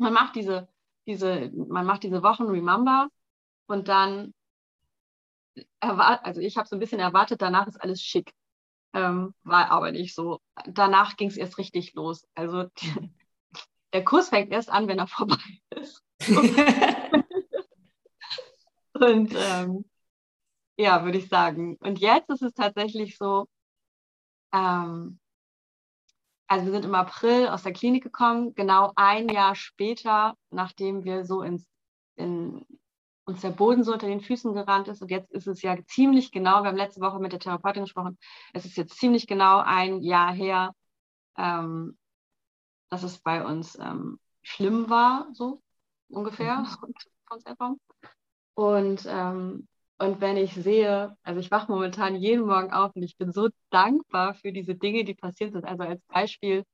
man 0.00 0.12
macht 0.12 0.34
diese, 0.34 0.68
diese, 1.06 1.50
man 1.50 1.86
macht 1.86 2.02
diese 2.02 2.22
Wochen 2.22 2.44
Remember 2.44 3.08
und 3.66 3.88
dann 3.88 4.34
erwartet, 5.80 6.26
also 6.26 6.40
ich 6.40 6.56
habe 6.56 6.68
so 6.68 6.76
ein 6.76 6.80
bisschen 6.80 7.00
erwartet, 7.00 7.42
danach 7.42 7.66
ist 7.66 7.80
alles 7.80 8.02
schick. 8.02 8.32
Ähm, 8.92 9.34
war 9.44 9.70
aber 9.70 9.92
nicht 9.92 10.14
so. 10.14 10.40
Danach 10.66 11.16
ging 11.16 11.28
es 11.28 11.36
erst 11.36 11.58
richtig 11.58 11.94
los. 11.94 12.26
Also 12.34 12.64
die, 12.64 13.12
der 13.92 14.04
Kurs 14.04 14.30
fängt 14.30 14.50
erst 14.52 14.70
an, 14.70 14.88
wenn 14.88 14.98
er 14.98 15.06
vorbei 15.06 15.36
ist. 15.70 16.02
und 18.94 19.32
ähm, 19.36 19.84
ja, 20.76 21.04
würde 21.04 21.18
ich 21.18 21.28
sagen. 21.28 21.76
Und 21.76 22.00
jetzt 22.00 22.30
ist 22.30 22.42
es 22.42 22.54
tatsächlich 22.54 23.16
so, 23.16 23.46
ähm, 24.52 25.19
also 26.50 26.64
wir 26.64 26.72
sind 26.72 26.84
im 26.84 26.96
April 26.96 27.46
aus 27.46 27.62
der 27.62 27.72
Klinik 27.72 28.02
gekommen, 28.02 28.56
genau 28.56 28.92
ein 28.96 29.28
Jahr 29.28 29.54
später, 29.54 30.34
nachdem 30.50 31.04
wir 31.04 31.24
so 31.24 31.42
ins, 31.42 31.64
in, 32.16 32.66
uns 33.24 33.40
der 33.42 33.50
Boden 33.50 33.84
so 33.84 33.92
unter 33.92 34.08
den 34.08 34.20
Füßen 34.20 34.52
gerannt 34.52 34.88
ist. 34.88 35.00
Und 35.00 35.12
jetzt 35.12 35.30
ist 35.30 35.46
es 35.46 35.62
ja 35.62 35.76
ziemlich 35.86 36.32
genau, 36.32 36.62
wir 36.62 36.70
haben 36.70 36.76
letzte 36.76 37.00
Woche 37.00 37.20
mit 37.20 37.30
der 37.30 37.38
Therapeutin 37.38 37.84
gesprochen, 37.84 38.18
es 38.52 38.64
ist 38.64 38.76
jetzt 38.76 38.98
ziemlich 38.98 39.28
genau 39.28 39.60
ein 39.60 40.00
Jahr 40.02 40.32
her, 40.32 40.74
ähm, 41.38 41.96
dass 42.88 43.04
es 43.04 43.20
bei 43.20 43.44
uns 43.44 43.78
ähm, 43.78 44.18
schlimm 44.42 44.90
war, 44.90 45.28
so 45.32 45.62
ungefähr. 46.08 46.66
Mhm. 47.30 47.78
Und, 48.54 49.06
ähm, 49.06 49.68
und 50.00 50.20
wenn 50.22 50.38
ich 50.38 50.54
sehe, 50.54 51.14
also 51.22 51.40
ich 51.40 51.50
wache 51.50 51.70
momentan 51.70 52.16
jeden 52.16 52.46
Morgen 52.46 52.72
auf 52.72 52.96
und 52.96 53.02
ich 53.02 53.18
bin 53.18 53.32
so 53.32 53.50
dankbar 53.68 54.32
für 54.32 54.50
diese 54.50 54.74
Dinge, 54.74 55.04
die 55.04 55.14
passiert 55.14 55.52
sind. 55.52 55.66
Also 55.66 55.82
als 55.82 56.00
Beispiel, 56.08 56.64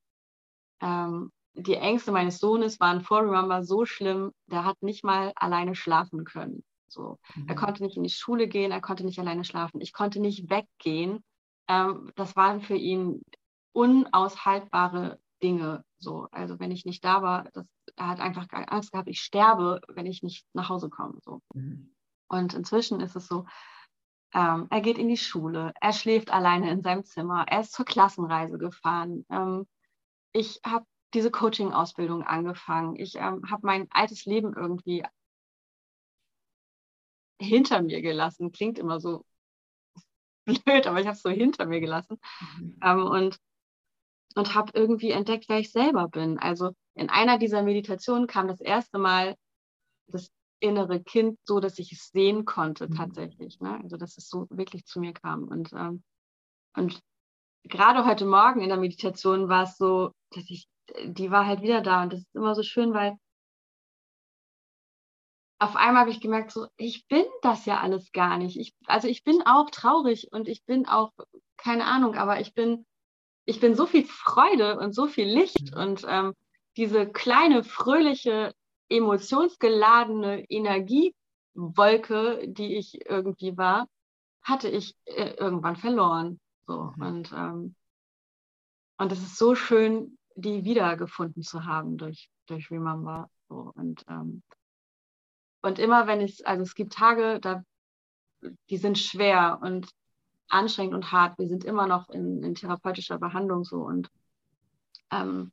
ähm, 0.81 1.33
die 1.55 1.75
Ängste 1.75 2.13
meines 2.13 2.39
Sohnes 2.39 2.79
waren 2.79 3.01
vor 3.01 3.23
Remember 3.23 3.65
so 3.65 3.85
schlimm, 3.85 4.31
der 4.47 4.65
hat 4.65 4.81
nicht 4.81 5.03
mal 5.03 5.33
alleine 5.35 5.75
schlafen 5.75 6.25
können. 6.25 6.63
So. 6.87 7.19
Mhm. 7.35 7.49
Er 7.49 7.55
konnte 7.57 7.83
nicht 7.83 7.97
in 7.97 8.05
die 8.05 8.11
Schule 8.11 8.47
gehen, 8.47 8.71
er 8.71 8.81
konnte 8.81 9.05
nicht 9.05 9.19
alleine 9.19 9.43
schlafen. 9.43 9.81
Ich 9.81 9.93
konnte 9.93 10.21
nicht 10.21 10.49
weggehen. 10.49 11.25
Ähm, 11.67 12.13
das 12.15 12.37
waren 12.37 12.61
für 12.61 12.77
ihn 12.77 13.23
unaushaltbare 13.73 15.19
Dinge. 15.43 15.85
So. 15.99 16.29
Also 16.31 16.61
wenn 16.61 16.71
ich 16.71 16.85
nicht 16.85 17.05
da 17.05 17.23
war, 17.23 17.49
das, 17.55 17.67
er 17.97 18.07
hat 18.07 18.21
einfach 18.21 18.47
Angst 18.53 18.93
gehabt, 18.93 19.09
ich 19.09 19.19
sterbe, 19.19 19.81
wenn 19.89 20.07
ich 20.07 20.23
nicht 20.23 20.47
nach 20.53 20.69
Hause 20.69 20.91
komme. 20.91 21.19
So. 21.25 21.41
Mhm. 21.55 21.91
Und 22.29 22.55
inzwischen 22.55 23.01
ist 23.01 23.17
es 23.17 23.27
so, 23.27 23.47
ähm, 24.35 24.67
er 24.71 24.81
geht 24.81 24.99
in 24.99 25.09
die 25.09 25.17
Schule, 25.17 25.73
er 25.81 25.93
schläft 25.93 26.31
alleine 26.31 26.71
in 26.71 26.83
seinem 26.83 27.05
Zimmer, 27.05 27.47
er 27.49 27.61
ist 27.61 27.73
zur 27.73 27.85
Klassenreise 27.85 28.59
gefahren. 28.59 29.25
Ähm, 29.31 29.67
ich 30.33 30.61
habe 30.65 30.85
diese 31.15 31.31
Coaching-Ausbildung 31.31 32.23
angefangen. 32.23 32.97
Ich 32.97 33.15
ähm, 33.17 33.51
habe 33.51 33.67
mein 33.67 33.87
altes 33.91 34.27
Leben 34.27 34.55
irgendwie 34.55 35.05
hinter 37.41 37.83
mir 37.83 38.03
gelassen. 38.03 38.53
Klingt 38.53 38.79
immer 38.79 39.01
so 39.01 39.25
blöd, 40.45 40.87
aber 40.87 41.01
ich 41.01 41.07
habe 41.07 41.17
es 41.17 41.23
so 41.23 41.31
hinter 41.31 41.67
mir 41.67 41.81
gelassen. 41.81 42.19
Mhm. 42.59 42.79
Ähm, 42.83 43.07
und 43.07 43.41
und 44.35 44.55
habe 44.55 44.73
irgendwie 44.75 45.13
entdeckt, 45.13 45.49
wer 45.49 45.59
ich 45.59 45.73
selber 45.73 46.09
bin. 46.09 46.39
Also 46.39 46.73
in 46.95 47.09
einer 47.09 47.39
dieser 47.39 47.63
Meditationen 47.63 48.27
kam 48.27 48.49
das 48.49 48.61
erste 48.61 48.99
Mal 48.99 49.35
das 50.09 50.31
innere 50.61 51.03
Kind 51.03 51.39
so, 51.45 51.61
dass 51.61 51.79
ich 51.79 51.93
es 51.93 52.09
sehen 52.09 52.45
konnte 52.45 52.89
mhm. 52.89 52.95
tatsächlich. 52.95 53.61
Ne? 53.61 53.81
Also 53.83 53.97
dass 53.97 54.17
es 54.17 54.29
so 54.29 54.47
wirklich 54.51 54.85
zu 54.87 55.01
mir 55.01 55.13
kam. 55.13 55.45
Und, 55.45 55.73
ähm, 55.73 56.03
und 56.77 57.01
gerade 57.65 58.05
heute 58.05 58.27
Morgen 58.27 58.61
in 58.61 58.69
der 58.69 58.79
Meditation 58.79 59.49
war 59.49 59.65
es 59.65 59.77
so, 59.77 60.13
dass 60.31 60.45
ich 60.49 60.69
die 61.05 61.31
war 61.31 61.47
halt 61.47 61.63
wieder 61.63 61.81
da. 61.81 62.03
Und 62.03 62.13
das 62.13 62.21
ist 62.21 62.35
immer 62.35 62.55
so 62.55 62.63
schön, 62.63 62.95
weil 62.95 63.17
auf 65.59 65.75
einmal 65.75 66.03
habe 66.03 66.11
ich 66.11 66.21
gemerkt, 66.21 66.53
so, 66.53 66.67
ich 66.77 67.07
bin 67.09 67.25
das 67.43 67.65
ja 67.65 67.81
alles 67.81 68.13
gar 68.13 68.37
nicht. 68.37 68.59
Ich, 68.59 68.75
also 68.87 69.09
ich 69.09 69.25
bin 69.25 69.43
auch 69.47 69.71
traurig 69.71 70.29
und 70.31 70.49
ich 70.49 70.65
bin 70.65 70.87
auch, 70.87 71.13
keine 71.57 71.87
Ahnung, 71.87 72.15
aber 72.15 72.41
ich 72.41 72.53
bin, 72.53 72.85
ich 73.47 73.61
bin 73.61 73.75
so 73.75 73.87
viel 73.87 74.05
Freude 74.05 74.79
und 74.79 74.95
so 74.95 75.07
viel 75.07 75.27
Licht 75.27 75.73
mhm. 75.73 75.81
und 75.81 76.05
ähm, 76.07 76.35
diese 76.77 77.11
kleine, 77.11 77.65
fröhliche, 77.65 78.53
emotionsgeladene 78.89 80.45
Energiewolke, 80.49 82.47
die 82.49 82.77
ich 82.77 83.07
irgendwie 83.09 83.57
war, 83.57 83.89
hatte 84.43 84.69
ich 84.69 84.95
äh, 85.05 85.35
irgendwann 85.35 85.77
verloren. 85.77 86.41
So. 86.67 86.93
Mhm. 86.97 87.03
Und, 87.03 87.33
ähm, 87.33 87.75
und 88.99 89.13
es 89.13 89.21
ist 89.21 89.37
so 89.37 89.55
schön, 89.55 90.19
die 90.35 90.65
wiedergefunden 90.65 91.43
zu 91.43 91.65
haben 91.65 91.97
durch, 91.97 92.29
durch 92.47 92.71
Remember. 92.71 93.29
So. 93.49 93.73
Und, 93.75 94.05
ähm, 94.09 94.43
und 95.63 95.79
immer 95.79 96.07
wenn 96.07 96.21
es, 96.21 96.45
also 96.45 96.63
es 96.63 96.75
gibt 96.75 96.93
Tage, 96.93 97.41
da, 97.41 97.63
die 98.71 98.77
sind 98.77 98.99
schwer 98.99 99.59
und 99.63 99.89
anstrengend 100.49 100.95
und 100.95 101.11
hart. 101.11 101.39
Wir 101.39 101.49
sind 101.49 101.65
immer 101.65 101.87
noch 101.87 102.09
in, 102.11 102.43
in 102.43 102.55
therapeutischer 102.55 103.19
Behandlung 103.19 103.65
so. 103.65 103.79
Und 103.79 104.11
ähm, 105.11 105.53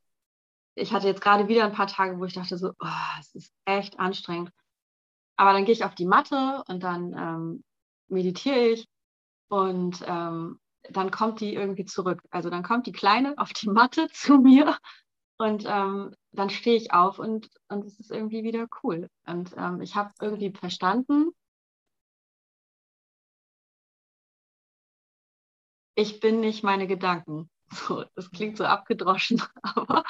ich 0.76 0.92
hatte 0.92 1.06
jetzt 1.08 1.20
gerade 1.20 1.48
wieder 1.48 1.64
ein 1.64 1.72
paar 1.72 1.86
Tage, 1.86 2.18
wo 2.18 2.24
ich 2.24 2.34
dachte 2.34 2.58
so, 2.58 2.70
oh, 2.80 2.88
es 3.20 3.34
ist 3.34 3.52
echt 3.64 3.98
anstrengend. 3.98 4.50
aber 5.36 5.52
dann 5.52 5.64
gehe 5.64 5.74
ich 5.74 5.84
auf 5.84 5.94
die 5.94 6.06
Matte 6.06 6.64
und 6.68 6.82
dann 6.82 7.12
ähm, 7.14 7.64
meditiere 8.08 8.68
ich 8.68 8.88
und 9.48 10.02
ähm, 10.06 10.60
dann 10.90 11.10
kommt 11.10 11.40
die 11.40 11.54
irgendwie 11.54 11.84
zurück. 11.86 12.22
Also 12.30 12.50
dann 12.50 12.62
kommt 12.62 12.86
die 12.86 12.92
Kleine 12.92 13.34
auf 13.38 13.52
die 13.52 13.68
Matte 13.70 14.08
zu 14.12 14.38
mir 14.38 14.78
und 15.38 15.64
ähm, 15.66 16.14
dann 16.32 16.50
stehe 16.50 16.76
ich 16.76 16.92
auf 16.92 17.18
und, 17.18 17.50
und 17.68 17.84
es 17.86 17.98
ist 18.00 18.10
irgendwie 18.10 18.44
wieder 18.44 18.66
cool. 18.82 19.08
Und 19.26 19.54
ähm, 19.56 19.80
ich 19.82 19.96
habe 19.96 20.12
irgendwie 20.20 20.52
verstanden, 20.52 21.32
ich 25.96 26.20
bin 26.20 26.38
nicht 26.40 26.62
meine 26.62 26.86
Gedanken. 26.86 27.50
So, 27.70 28.04
das 28.14 28.30
klingt 28.30 28.56
so 28.56 28.64
abgedroschen, 28.64 29.42
aber 29.62 30.04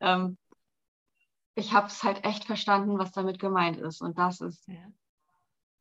ähm, 0.00 0.38
ich 1.54 1.72
habe 1.72 1.88
es 1.88 2.02
halt 2.02 2.24
echt 2.24 2.44
verstanden, 2.44 2.98
was 2.98 3.12
damit 3.12 3.38
gemeint 3.38 3.78
ist. 3.78 4.00
Und 4.00 4.18
das 4.18 4.40
ist, 4.40 4.66
ja. 4.68 4.86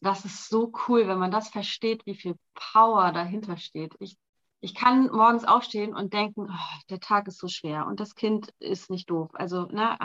das 0.02 0.26
ist 0.26 0.50
so 0.50 0.72
cool, 0.88 1.08
wenn 1.08 1.20
man 1.20 1.32
das 1.32 1.50
versteht, 1.50 2.06
wie 2.06 2.16
viel 2.16 2.36
Power 2.54 3.12
dahinter 3.12 3.58
steht. 3.58 3.96
Ich, 4.00 4.18
ich 4.60 4.76
kann 4.76 5.08
morgens 5.08 5.46
aufstehen 5.46 5.96
und 5.96 6.14
denken, 6.14 6.48
oh, 6.50 6.80
der 6.90 7.00
Tag 7.00 7.28
ist 7.28 7.40
so 7.40 7.48
schwer 7.48 7.88
und 7.88 8.00
das 8.00 8.16
Kind 8.16 8.54
ist 8.60 8.90
nicht 8.90 9.10
doof. 9.10 9.30
Also, 9.34 9.64
ne, 9.68 9.98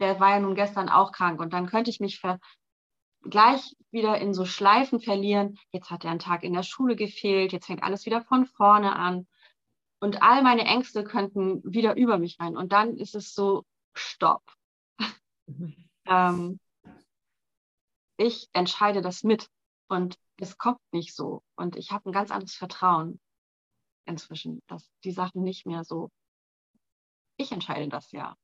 der 0.00 0.20
war 0.20 0.30
ja 0.30 0.40
nun 0.40 0.54
gestern 0.54 0.88
auch 0.88 1.12
krank 1.12 1.40
und 1.40 1.52
dann 1.52 1.66
könnte 1.66 1.90
ich 1.90 2.00
mich 2.00 2.20
ver 2.20 2.38
gleich 3.22 3.74
wieder 3.90 4.18
in 4.18 4.34
so 4.34 4.44
Schleifen 4.44 5.00
verlieren. 5.00 5.58
Jetzt 5.72 5.90
hat 5.90 6.04
er 6.04 6.10
einen 6.10 6.20
Tag 6.20 6.42
in 6.42 6.52
der 6.52 6.62
Schule 6.62 6.94
gefehlt, 6.94 7.52
jetzt 7.52 7.66
fängt 7.66 7.82
alles 7.82 8.04
wieder 8.04 8.20
von 8.22 8.44
vorne 8.44 8.96
an. 8.96 9.26
Und 10.00 10.22
all 10.22 10.42
meine 10.42 10.64
Ängste 10.64 11.04
könnten 11.04 11.62
wieder 11.64 11.96
über 11.96 12.18
mich 12.18 12.38
rein. 12.40 12.56
Und 12.56 12.72
dann 12.72 12.96
ist 12.96 13.14
es 13.14 13.34
so, 13.34 13.64
stopp. 13.94 14.42
Mhm. 15.46 15.88
ähm, 16.06 16.60
ich 18.16 18.48
entscheide 18.52 19.02
das 19.02 19.24
mit 19.24 19.48
und 19.88 20.16
es 20.38 20.56
kommt 20.58 20.80
nicht 20.92 21.14
so. 21.14 21.42
Und 21.56 21.76
ich 21.76 21.90
habe 21.90 22.08
ein 22.08 22.12
ganz 22.12 22.30
anderes 22.30 22.54
Vertrauen 22.54 23.20
inzwischen, 24.06 24.62
dass 24.66 24.88
die 25.04 25.12
Sachen 25.12 25.42
nicht 25.42 25.66
mehr 25.66 25.84
so, 25.84 26.10
ich 27.36 27.52
entscheide 27.52 27.88
das 27.88 28.10
ja. 28.12 28.36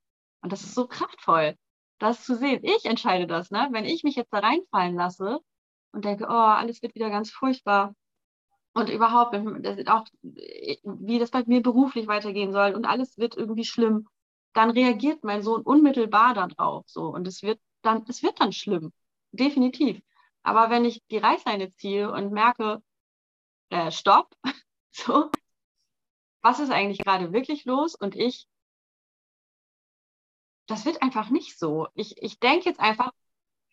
Und 0.43 0.53
das 0.53 0.63
ist 0.63 0.75
so 0.75 0.87
kraftvoll 0.87 1.57
das 2.01 2.25
zu 2.25 2.35
sehen. 2.35 2.61
Ich 2.65 2.85
entscheide 2.87 3.27
das, 3.27 3.51
ne? 3.51 3.69
Wenn 3.73 3.85
ich 3.85 4.03
mich 4.03 4.17
jetzt 4.17 4.33
da 4.33 4.39
reinfallen 4.39 4.97
lasse 4.97 5.39
und 5.93 6.05
denke, 6.05 6.25
oh, 6.29 6.33
alles 6.33 6.83
wird 6.83 6.95
wieder 6.95 7.11
ganz 7.11 7.31
furchtbar 7.31 7.95
und 8.73 8.89
überhaupt, 8.89 9.35
auch 9.89 10.07
wie 10.23 11.19
das 11.19 11.31
bei 11.31 11.43
mir 11.47 11.63
beruflich 11.63 12.07
weitergehen 12.07 12.53
soll 12.53 12.75
und 12.75 12.87
alles 12.87 13.19
wird 13.19 13.37
irgendwie 13.37 13.65
schlimm, 13.65 14.09
dann 14.53 14.71
reagiert 14.71 15.25
mein 15.25 15.43
Sohn 15.43 15.63
unmittelbar 15.63 16.35
darauf, 16.35 16.85
so 16.89 17.07
und 17.07 17.27
es 17.27 17.43
wird 17.43 17.61
dann, 17.83 18.05
es 18.09 18.23
wird 18.23 18.41
dann 18.41 18.53
schlimm, 18.53 18.93
definitiv. 19.33 20.01
Aber 20.43 20.71
wenn 20.71 20.85
ich 20.85 21.03
die 21.11 21.19
Reißleine 21.19 21.73
ziehe 21.73 22.11
und 22.13 22.33
merke, 22.33 22.83
äh, 23.71 23.91
stopp, 23.91 24.35
so, 24.93 25.31
was 26.43 26.61
ist 26.61 26.71
eigentlich 26.71 26.99
gerade 26.99 27.33
wirklich 27.33 27.65
los 27.65 27.95
und 27.95 28.15
ich 28.15 28.47
das 30.67 30.85
wird 30.85 31.03
einfach 31.03 31.31
nicht 31.31 31.59
so. 31.59 31.89
Ich, 31.95 32.23
ich 32.23 32.39
denke 32.39 32.69
jetzt 32.69 32.81
einfach, 32.81 33.11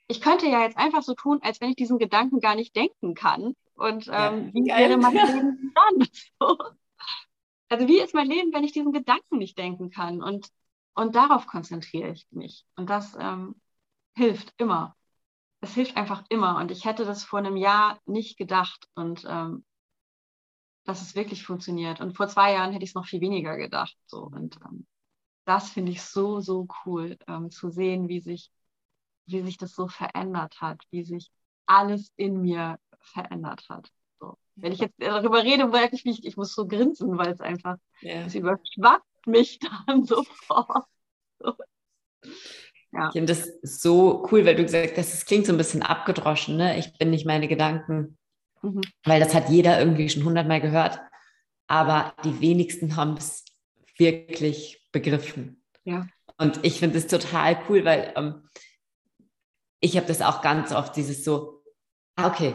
ich 0.08 0.22
könnte 0.22 0.48
ja 0.48 0.63
jetzt 0.63 0.77
einfach 0.77 1.04
so 1.04 1.13
tun, 1.16 1.39
als 1.42 1.62
wenn 1.62 1.70
ich 1.70 1.75
diesen 1.75 2.00
Gedanken 2.00 2.39
gar 2.39 2.56
nicht 2.56 2.75
denken 2.75 3.13
kann. 3.13 3.56
Und 3.77 4.07
ähm, 4.12 4.51
ja, 4.53 4.53
wie 4.53 4.67
wäre 4.67 4.98
mein 4.98 5.13
Leben 5.13 5.74
dann? 5.74 6.07
So. 6.39 6.57
Also 7.69 7.88
wie 7.88 8.00
ist 8.00 8.13
mein 8.13 8.27
Leben, 8.27 8.53
wenn 8.53 8.63
ich 8.63 8.72
diesen 8.72 8.91
Gedanken 8.91 9.38
nicht 9.38 9.57
denken 9.57 9.89
kann? 9.91 10.24
Und, 10.24 10.50
und 10.96 11.15
darauf 11.15 11.48
konzentriere 11.48 12.10
ich 12.10 12.27
mich. 12.31 12.65
Und 12.75 12.89
das 12.89 13.15
ähm, 13.19 13.55
hilft 14.15 14.53
immer. 14.57 14.96
Es 15.62 15.74
hilft 15.74 15.96
einfach 15.96 16.24
immer. 16.29 16.57
Und 16.57 16.72
ich 16.72 16.86
hätte 16.86 17.05
das 17.05 17.24
vor 17.24 17.39
einem 17.39 17.55
Jahr 17.55 18.00
nicht 18.05 18.38
gedacht. 18.38 18.88
Und 18.96 19.25
ähm, 19.27 19.63
dass 20.86 21.01
es 21.01 21.15
wirklich 21.15 21.43
funktioniert. 21.43 22.01
Und 22.01 22.15
vor 22.15 22.27
zwei 22.29 22.53
Jahren 22.53 22.72
hätte 22.72 22.83
ich 22.83 22.92
es 22.92 22.96
noch 22.96 23.05
viel 23.05 23.22
weniger 23.22 23.57
gedacht. 23.57 23.96
So. 24.07 24.24
Und 24.24 24.57
ähm, 24.66 24.87
das 25.46 25.70
finde 25.70 25.92
ich 25.92 26.01
so, 26.01 26.40
so 26.40 26.68
cool, 26.85 27.18
ähm, 27.27 27.51
zu 27.51 27.70
sehen, 27.70 28.07
wie 28.07 28.22
sich, 28.22 28.50
wie 29.25 29.42
sich 29.42 29.57
das 29.57 29.75
so 29.75 29.87
verändert 29.87 30.61
hat, 30.61 30.81
wie 30.90 31.03
sich 31.03 31.29
alles 31.66 32.11
in 32.16 32.42
mir 32.42 32.79
verändert 33.07 33.65
hat. 33.70 33.89
So. 34.20 34.37
Wenn 34.55 34.72
ich 34.72 34.79
jetzt 34.79 34.96
darüber 34.98 35.43
rede, 35.43 35.67
merke 35.67 35.96
ich 35.96 36.05
mich, 36.05 36.25
ich 36.25 36.37
muss 36.37 36.53
so 36.53 36.67
grinsen, 36.67 37.17
weil 37.17 37.31
es 37.31 37.41
einfach, 37.41 37.77
yeah. 38.01 38.25
es 38.25 38.35
überschwappt 38.35 39.27
mich 39.27 39.59
dann 39.87 40.03
sofort. 40.03 40.85
So. 41.39 41.53
Ja. 42.93 43.07
Ich 43.07 43.13
finde 43.13 43.33
das 43.33 43.51
so 43.61 44.27
cool, 44.31 44.46
weil 44.46 44.55
du 44.55 44.63
gesagt 44.63 44.98
hast, 44.98 45.13
es 45.13 45.25
klingt 45.25 45.46
so 45.46 45.53
ein 45.53 45.57
bisschen 45.57 45.83
abgedroschen, 45.83 46.57
ne? 46.57 46.79
Ich 46.79 46.98
bin 46.98 47.09
nicht 47.09 47.25
meine 47.25 47.48
Gedanken, 47.48 48.17
mhm. 48.61 48.81
weil 49.03 49.20
das 49.20 49.35
hat 49.35 49.50
jeder 49.50 49.79
irgendwie 49.79 50.09
schon 50.09 50.24
hundertmal 50.24 50.61
gehört. 50.61 51.00
Aber 51.67 52.15
die 52.24 52.39
wenigsten 52.39 52.96
haben 52.96 53.17
es 53.17 53.43
wirklich 53.98 54.87
begriffen. 54.91 55.61
Ja. 55.83 56.07
Und 56.37 56.63
ich 56.63 56.79
finde 56.79 56.98
es 56.98 57.07
total 57.07 57.59
cool, 57.67 57.83
weil 57.83 58.13
ähm, 58.15 58.48
ich 59.81 59.98
habe 59.98 60.07
das 60.07 60.22
auch 60.22 60.41
ganz 60.41 60.72
oft, 60.72 60.96
dieses 60.96 61.24
so, 61.24 61.63
ah, 62.15 62.27
okay, 62.27 62.53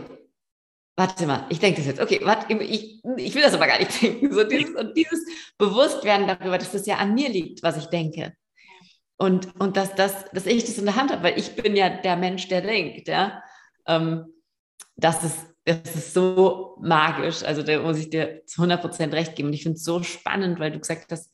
warte 0.97 1.27
mal, 1.27 1.47
ich 1.49 1.59
denke 1.59 1.79
das 1.79 1.87
jetzt, 1.87 2.01
okay, 2.01 2.21
warte, 2.23 2.53
ich, 2.55 3.03
ich 3.17 3.35
will 3.35 3.43
das 3.43 3.55
aber 3.55 3.67
gar 3.67 3.79
nicht 3.79 4.03
denken. 4.03 4.33
So 4.33 4.45
dieses, 4.45 4.75
und 4.75 4.97
dieses 4.97 5.25
Bewusstwerden 5.59 6.27
darüber, 6.27 6.59
dass 6.59 6.73
das 6.73 6.87
ja 6.87 6.97
an 6.97 7.15
mir 7.15 7.29
liegt, 7.29 7.63
was 7.63 7.77
ich 7.77 7.87
denke. 7.87 8.35
Und, 9.17 9.55
und 9.61 9.77
dass, 9.77 9.95
dass, 9.95 10.31
dass 10.33 10.47
ich 10.47 10.65
das 10.65 10.79
in 10.79 10.85
der 10.85 10.97
Hand 10.97 11.13
habe, 11.13 11.23
weil 11.23 11.39
ich 11.39 11.55
bin 11.55 11.77
ja 11.77 11.89
der 11.89 12.17
Mensch, 12.17 12.49
der 12.49 12.61
denkt, 12.61 13.09
ja. 13.09 13.43
Ähm, 13.87 14.27
das 14.97 15.25
ist, 15.25 15.39
das 15.65 15.95
ist 15.95 16.15
so 16.15 16.77
magisch. 16.81 17.43
Also 17.43 17.63
da 17.63 17.81
muss 17.81 17.99
ich 17.99 18.11
dir 18.11 18.43
zu 18.47 18.63
100% 18.63 19.13
recht 19.13 19.37
geben. 19.37 19.49
Und 19.49 19.55
ich 19.55 19.63
finde 19.63 19.77
es 19.77 19.85
so 19.85 20.03
spannend, 20.03 20.59
weil 20.59 20.73
du 20.73 20.81
gesagt 20.81 21.13
hast, 21.13 21.33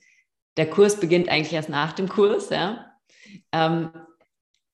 der 0.56 0.68
Kurs 0.68 1.00
beginnt 1.00 1.28
eigentlich 1.28 1.52
erst 1.52 1.68
nach 1.68 1.92
dem 1.92 2.08
Kurs, 2.08 2.50
ja. 2.50 2.92
Ähm, 3.52 3.90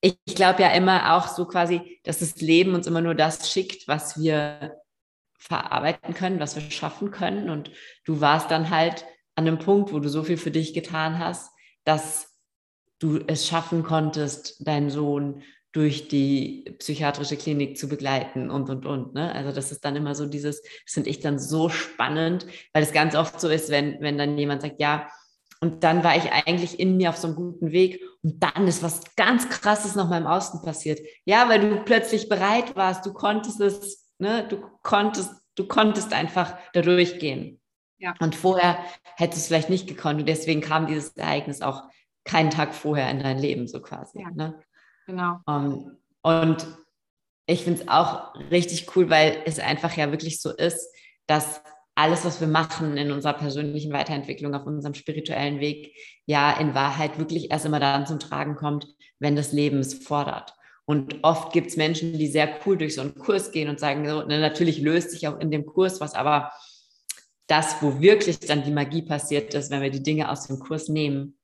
ich, 0.01 0.17
ich 0.25 0.35
glaube 0.35 0.61
ja 0.61 0.69
immer 0.69 1.15
auch 1.15 1.27
so 1.27 1.45
quasi, 1.45 1.99
dass 2.03 2.19
das 2.19 2.37
Leben 2.37 2.75
uns 2.75 2.87
immer 2.87 3.01
nur 3.01 3.15
das 3.15 3.51
schickt, 3.51 3.87
was 3.87 4.19
wir 4.19 4.77
verarbeiten 5.37 6.13
können, 6.13 6.39
was 6.39 6.55
wir 6.55 6.69
schaffen 6.71 7.11
können. 7.11 7.49
Und 7.49 7.71
du 8.05 8.21
warst 8.21 8.51
dann 8.51 8.69
halt 8.69 9.05
an 9.35 9.47
einem 9.47 9.59
Punkt, 9.59 9.93
wo 9.93 9.99
du 9.99 10.09
so 10.09 10.23
viel 10.23 10.37
für 10.37 10.51
dich 10.51 10.73
getan 10.73 11.19
hast, 11.19 11.51
dass 11.83 12.35
du 12.99 13.19
es 13.27 13.47
schaffen 13.47 13.83
konntest, 13.83 14.65
deinen 14.65 14.89
Sohn 14.89 15.43
durch 15.71 16.07
die 16.07 16.73
psychiatrische 16.79 17.35
Klinik 17.35 17.77
zu 17.77 17.89
begleiten 17.89 18.49
und, 18.49 18.69
und, 18.69 18.85
und. 18.85 19.13
Ne? 19.13 19.33
Also 19.35 19.51
das 19.51 19.73
ist 19.73 19.83
dann 19.83 19.97
immer 19.97 20.15
so 20.15 20.25
dieses, 20.25 20.61
das 20.61 20.93
finde 20.93 21.09
ich 21.09 21.19
dann 21.19 21.37
so 21.37 21.67
spannend, 21.67 22.47
weil 22.71 22.81
es 22.81 22.93
ganz 22.93 23.13
oft 23.13 23.41
so 23.41 23.49
ist, 23.49 23.69
wenn, 23.69 23.99
wenn 23.99 24.17
dann 24.17 24.37
jemand 24.37 24.61
sagt, 24.61 24.79
ja, 24.79 25.09
und 25.61 25.83
dann 25.83 26.03
war 26.03 26.15
ich 26.15 26.31
eigentlich 26.31 26.79
in 26.79 26.97
mir 26.97 27.09
auf 27.09 27.17
so 27.17 27.27
einem 27.27 27.35
guten 27.35 27.71
Weg. 27.71 28.01
Und 28.23 28.41
dann 28.43 28.67
ist 28.67 28.83
was 28.83 29.15
ganz 29.15 29.49
Krasses 29.49 29.95
noch 29.95 30.09
mal 30.09 30.19
im 30.19 30.27
Außen 30.27 30.61
passiert. 30.61 30.99
Ja, 31.23 31.49
weil 31.49 31.59
du 31.59 31.83
plötzlich 31.83 32.29
bereit 32.29 32.75
warst, 32.75 33.05
du 33.05 33.13
konntest 33.13 33.61
es, 33.61 34.11
ne, 34.19 34.47
du 34.47 34.61
konntest, 34.83 35.31
du 35.55 35.67
konntest 35.67 36.13
einfach 36.13 36.57
da 36.73 36.81
durchgehen. 36.81 37.61
Ja. 37.97 38.13
Und 38.19 38.35
vorher 38.35 38.77
hättest 39.15 39.37
du 39.37 39.41
es 39.41 39.47
vielleicht 39.47 39.69
nicht 39.69 39.87
gekonnt. 39.87 40.19
Und 40.19 40.27
deswegen 40.27 40.61
kam 40.61 40.87
dieses 40.87 41.15
Ereignis 41.15 41.61
auch 41.61 41.83
keinen 42.25 42.49
Tag 42.49 42.73
vorher 42.73 43.09
in 43.09 43.19
dein 43.19 43.39
Leben, 43.39 43.67
so 43.67 43.81
quasi. 43.81 44.21
Ja. 44.21 44.31
Ne? 44.31 44.59
Genau. 45.05 45.39
Um, 45.45 45.55
ähm, 45.55 45.97
und 46.21 46.67
ich 47.47 47.63
finde 47.63 47.81
es 47.81 47.87
auch 47.87 48.33
richtig 48.51 48.95
cool, 48.95 49.09
weil 49.09 49.41
es 49.45 49.59
einfach 49.59 49.95
ja 49.95 50.11
wirklich 50.11 50.41
so 50.41 50.51
ist, 50.51 50.91
dass 51.27 51.61
alles, 51.95 52.25
was 52.25 52.41
wir 52.41 52.47
machen 52.47 52.97
in 52.97 53.11
unserer 53.11 53.33
persönlichen 53.33 53.93
Weiterentwicklung, 53.93 54.53
auf 54.53 54.65
unserem 54.65 54.93
spirituellen 54.93 55.61
Weg, 55.61 55.95
ja 56.25 56.51
in 56.59 56.75
Wahrheit 56.75 57.17
wirklich 57.17 57.51
erst 57.51 57.65
immer 57.65 57.79
dann 57.79 58.05
zum 58.05 58.19
Tragen 58.19 58.55
kommt, 58.55 58.87
wenn 59.19 59.35
das 59.35 59.53
Leben 59.53 59.79
es 59.79 59.93
fordert. 59.93 60.53
Und 60.83 61.23
oft 61.23 61.51
gibt 61.51 61.67
es 61.67 61.77
Menschen, 61.77 62.13
die 62.19 62.27
sehr 62.27 62.59
cool 62.65 62.77
durch 62.77 62.95
so 62.95 63.01
einen 63.01 63.15
Kurs 63.15 63.51
gehen 63.51 63.69
und 63.69 63.79
sagen, 63.79 64.07
so, 64.07 64.21
ne, 64.23 64.39
natürlich 64.39 64.79
löst 64.79 65.11
sich 65.11 65.27
auch 65.27 65.39
in 65.39 65.49
dem 65.49 65.65
Kurs 65.65 65.99
was, 65.99 66.13
aber 66.13 66.51
das, 67.47 67.81
wo 67.81 67.99
wirklich 68.01 68.39
dann 68.39 68.63
die 68.63 68.71
Magie 68.71 69.01
passiert 69.01 69.53
ist, 69.53 69.71
wenn 69.71 69.81
wir 69.81 69.89
die 69.89 70.03
Dinge 70.03 70.29
aus 70.29 70.47
dem 70.47 70.59
Kurs 70.59 70.89
nehmen 70.89 71.37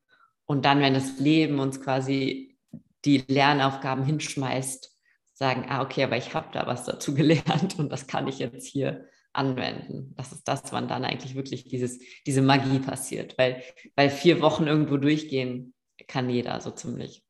und 0.46 0.66
dann, 0.66 0.82
wenn 0.82 0.94
das 0.94 1.20
Leben 1.20 1.60
uns 1.60 1.82
quasi 1.82 2.58
die 3.06 3.24
Lernaufgaben 3.28 4.04
hinschmeißt, 4.04 4.92
sagen, 5.34 5.66
ah, 5.70 5.82
okay, 5.82 6.04
aber 6.04 6.18
ich 6.18 6.34
habe 6.34 6.50
da 6.52 6.68
was 6.68 6.84
dazu 6.84 7.16
gelernt 7.16 7.80
und 7.80 7.90
das 7.92 8.06
kann 8.08 8.28
ich 8.28 8.40
jetzt 8.40 8.68
hier 8.68 9.06
anwenden. 9.34 10.14
Das 10.18 10.32
ist 10.32 10.48
das, 10.48 10.72
wann 10.74 10.88
dann 10.88 11.06
eigentlich 11.06 11.36
wirklich 11.36 11.66
dieses, 11.66 12.00
diese 12.26 12.42
Magie 12.42 12.80
passiert. 12.80 13.38
Weil, 13.38 13.64
weil 13.96 14.10
vier 14.10 14.42
Wochen 14.42 14.68
irgendwo 14.68 14.98
durchgehen 14.98 15.74
kann 16.08 16.30
jeder 16.30 16.60
so 16.62 16.72
ziemlich. 16.72 17.24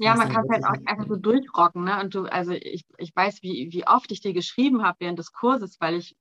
Ja, 0.00 0.14
man 0.14 0.28
kann 0.28 0.44
es 0.44 0.50
halt 0.50 0.64
auch 0.64 0.86
einfach 0.86 1.08
so 1.08 1.16
durchrocken. 1.16 1.84
Ne? 1.84 2.00
Und 2.00 2.14
du, 2.14 2.24
also 2.24 2.52
ich, 2.52 2.84
ich 2.98 3.14
weiß, 3.14 3.42
wie, 3.42 3.68
wie 3.72 3.86
oft 3.86 4.10
ich 4.12 4.20
dir 4.20 4.32
geschrieben 4.32 4.82
habe 4.84 4.98
während 5.00 5.18
des 5.18 5.32
Kurses, 5.32 5.80
weil 5.80 5.96
ich 5.96 6.16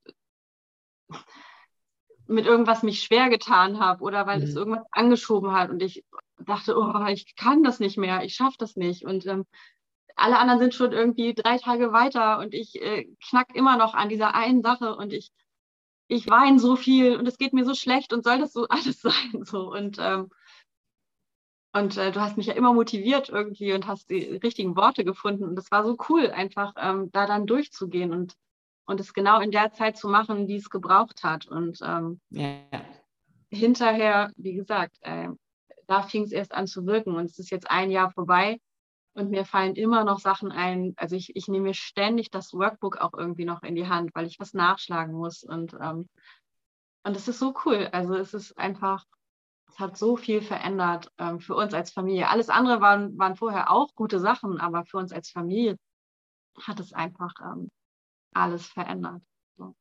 mit 2.27 2.45
irgendwas 2.45 2.83
mich 2.83 3.01
schwer 3.01 3.29
getan 3.29 3.79
habe 3.79 4.03
oder 4.03 4.25
weil 4.27 4.39
mhm. 4.39 4.43
es 4.43 4.55
irgendwas 4.55 4.85
angeschoben 4.91 5.51
hat 5.53 5.69
und 5.69 5.81
ich 5.81 6.03
dachte, 6.39 6.77
oh, 6.77 7.05
ich 7.07 7.35
kann 7.35 7.63
das 7.63 7.79
nicht 7.79 7.97
mehr, 7.97 8.23
ich 8.23 8.35
schaffe 8.35 8.57
das 8.59 8.75
nicht. 8.75 9.05
Und 9.05 9.25
ähm, 9.25 9.45
alle 10.17 10.39
anderen 10.39 10.59
sind 10.59 10.73
schon 10.73 10.91
irgendwie 10.91 11.33
drei 11.33 11.57
Tage 11.57 11.93
weiter 11.93 12.39
und 12.39 12.53
ich 12.53 12.81
äh, 12.81 13.07
knack 13.29 13.55
immer 13.55 13.77
noch 13.77 13.93
an 13.93 14.09
dieser 14.09 14.35
einen 14.35 14.61
Sache 14.63 14.95
und 14.95 15.13
ich, 15.13 15.31
ich 16.07 16.27
weine 16.29 16.59
so 16.59 16.75
viel 16.75 17.15
und 17.15 17.27
es 17.27 17.37
geht 17.37 17.53
mir 17.53 17.65
so 17.65 17.75
schlecht 17.75 18.13
und 18.13 18.23
soll 18.23 18.39
das 18.39 18.51
so 18.51 18.67
alles 18.69 19.01
sein? 19.01 19.43
So 19.43 19.71
und 19.71 19.97
ähm, 19.99 20.29
und 21.73 21.95
äh, 21.97 22.11
du 22.11 22.19
hast 22.19 22.37
mich 22.37 22.47
ja 22.47 22.55
immer 22.55 22.73
motiviert 22.73 23.29
irgendwie 23.29 23.73
und 23.73 23.85
hast 23.85 24.09
die 24.09 24.37
richtigen 24.37 24.75
Worte 24.75 25.05
gefunden. 25.05 25.43
Und 25.43 25.55
das 25.55 25.69
war 25.69 25.83
so 25.83 25.95
cool, 26.09 26.31
einfach 26.31 26.73
ähm, 26.77 27.11
da 27.11 27.27
dann 27.27 27.45
durchzugehen 27.45 28.13
und, 28.13 28.35
und 28.85 28.99
es 28.99 29.13
genau 29.13 29.39
in 29.41 29.51
der 29.51 29.71
Zeit 29.73 29.95
zu 29.95 30.07
machen, 30.07 30.47
die 30.47 30.55
es 30.55 30.71
gebraucht 30.71 31.23
hat. 31.23 31.45
Und 31.45 31.79
ähm, 31.83 32.19
ja. 32.31 32.61
hinterher, 33.51 34.31
wie 34.37 34.53
gesagt, 34.53 34.97
äh, 35.01 35.27
da 35.85 36.01
fing 36.01 36.23
es 36.23 36.31
erst 36.31 36.53
an 36.53 36.65
zu 36.65 36.87
wirken. 36.87 37.15
Und 37.15 37.25
es 37.25 37.37
ist 37.37 37.51
jetzt 37.51 37.69
ein 37.69 37.91
Jahr 37.91 38.09
vorbei 38.09 38.59
und 39.17 39.31
mir 39.31 39.45
fallen 39.45 39.75
immer 39.75 40.03
noch 40.03 40.19
Sachen 40.19 40.51
ein. 40.51 40.93
Also 40.95 41.15
ich, 41.15 41.35
ich 41.35 41.47
nehme 41.47 41.65
mir 41.65 41.73
ständig 41.73 42.29
das 42.29 42.53
Workbook 42.53 42.97
auch 42.97 43.13
irgendwie 43.13 43.45
noch 43.45 43.63
in 43.63 43.75
die 43.75 43.87
Hand, 43.87 44.13
weil 44.13 44.27
ich 44.27 44.39
was 44.39 44.53
nachschlagen 44.53 45.13
muss. 45.13 45.43
Und, 45.43 45.73
ähm, 45.73 46.07
und 47.03 47.15
es 47.15 47.27
ist 47.27 47.39
so 47.39 47.53
cool. 47.65 47.89
Also 47.91 48.15
es 48.15 48.33
ist 48.33 48.57
einfach 48.57 49.03
es 49.69 49.79
hat 49.79 49.97
so 49.97 50.15
viel 50.15 50.41
verändert 50.41 51.11
ähm, 51.17 51.39
für 51.39 51.55
uns 51.55 51.73
als 51.73 51.91
Familie. 51.91 52.29
Alles 52.29 52.49
andere 52.49 52.81
waren, 52.81 53.17
waren 53.17 53.35
vorher 53.35 53.69
auch 53.69 53.93
gute 53.95 54.19
Sachen, 54.19 54.59
aber 54.59 54.85
für 54.85 54.97
uns 54.97 55.11
als 55.11 55.29
Familie 55.29 55.77
hat 56.61 56.79
es 56.79 56.93
einfach 56.93 57.33
ähm, 57.41 57.69
alles 58.33 58.67
verändert. 58.67 59.21
So. 59.57 59.75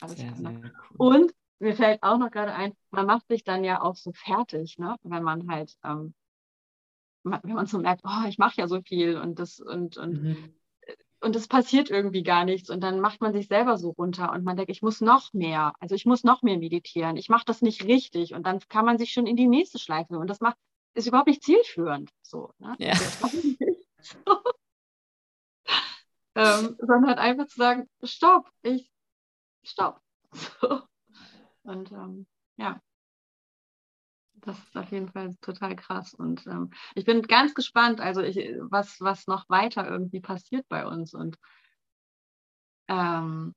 Alles 0.00 0.16
sehr, 0.16 0.28
verändert. 0.34 0.62
Sehr 0.62 0.72
cool. 0.98 1.16
Und 1.16 1.34
mir 1.58 1.74
fällt 1.74 2.02
auch 2.02 2.18
noch 2.18 2.30
gerade 2.30 2.52
ein, 2.52 2.74
man 2.90 3.06
macht 3.06 3.26
sich 3.28 3.44
dann 3.44 3.64
ja 3.64 3.80
auch 3.80 3.96
so 3.96 4.12
fertig, 4.12 4.78
ne? 4.78 4.96
wenn 5.02 5.22
man 5.22 5.48
halt, 5.50 5.74
ähm, 5.82 6.14
wenn 7.24 7.54
man 7.54 7.66
so 7.66 7.78
merkt, 7.78 8.02
oh, 8.04 8.28
ich 8.28 8.38
mache 8.38 8.60
ja 8.60 8.68
so 8.68 8.80
viel 8.82 9.16
und 9.16 9.38
das 9.38 9.60
und, 9.60 9.96
und 9.96 10.22
mhm 10.22 10.54
und 11.24 11.34
es 11.34 11.48
passiert 11.48 11.90
irgendwie 11.90 12.22
gar 12.22 12.44
nichts. 12.44 12.68
Und 12.70 12.80
dann 12.82 13.00
macht 13.00 13.20
man 13.22 13.32
sich 13.32 13.48
selber 13.48 13.78
so 13.78 13.90
runter 13.90 14.30
und 14.32 14.44
man 14.44 14.56
denkt, 14.56 14.70
ich 14.70 14.82
muss 14.82 15.00
noch 15.00 15.32
mehr, 15.32 15.72
also 15.80 15.94
ich 15.94 16.04
muss 16.04 16.22
noch 16.22 16.42
mehr 16.42 16.58
meditieren, 16.58 17.16
ich 17.16 17.30
mache 17.30 17.46
das 17.46 17.62
nicht 17.62 17.84
richtig. 17.84 18.34
Und 18.34 18.44
dann 18.44 18.60
kann 18.68 18.84
man 18.84 18.98
sich 18.98 19.12
schon 19.12 19.26
in 19.26 19.36
die 19.36 19.46
nächste 19.46 19.78
Schleife. 19.78 20.18
Und 20.18 20.28
das 20.28 20.40
macht, 20.40 20.58
ist 20.92 21.06
überhaupt 21.06 21.28
nicht 21.28 21.42
zielführend. 21.42 22.10
So, 22.22 22.52
ne? 22.58 22.76
ja. 22.78 22.92
ähm, 26.34 26.76
sondern 26.78 27.06
halt 27.06 27.18
einfach 27.18 27.46
zu 27.46 27.56
sagen, 27.56 27.88
stopp, 28.02 28.50
ich, 28.62 28.92
stopp. 29.62 30.00
So. 30.60 30.80
Und 31.62 31.92
ähm, 31.92 32.26
ja, 32.56 32.82
das 34.44 34.58
ist 34.58 34.76
auf 34.76 34.90
jeden 34.92 35.08
Fall 35.08 35.34
total 35.40 35.74
krass. 35.76 36.14
Und 36.14 36.46
ähm, 36.46 36.70
ich 36.94 37.04
bin 37.04 37.22
ganz 37.22 37.54
gespannt, 37.54 38.00
also 38.00 38.20
ich, 38.20 38.36
was, 38.60 39.00
was 39.00 39.26
noch 39.26 39.48
weiter 39.48 39.88
irgendwie 39.88 40.20
passiert 40.20 40.66
bei 40.68 40.86
uns. 40.86 41.14
Und 41.14 41.36
ähm, 42.88 43.54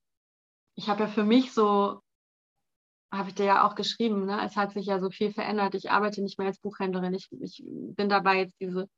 ich 0.75 0.89
habe 0.89 1.03
ja 1.03 1.07
für 1.07 1.23
mich 1.23 1.53
so, 1.53 2.01
habe 3.11 3.29
ich 3.29 3.35
dir 3.35 3.45
ja 3.45 3.67
auch 3.67 3.75
geschrieben, 3.75 4.25
ne? 4.25 4.43
es 4.45 4.55
hat 4.55 4.73
sich 4.73 4.85
ja 4.85 4.99
so 4.99 5.09
viel 5.09 5.33
verändert. 5.33 5.75
Ich 5.75 5.91
arbeite 5.91 6.21
nicht 6.21 6.37
mehr 6.37 6.47
als 6.47 6.59
Buchhändlerin. 6.59 7.13
Ich, 7.13 7.29
ich 7.41 7.63
bin 7.65 8.09
dabei, 8.09 8.39
jetzt 8.39 8.59
diese, 8.59 8.89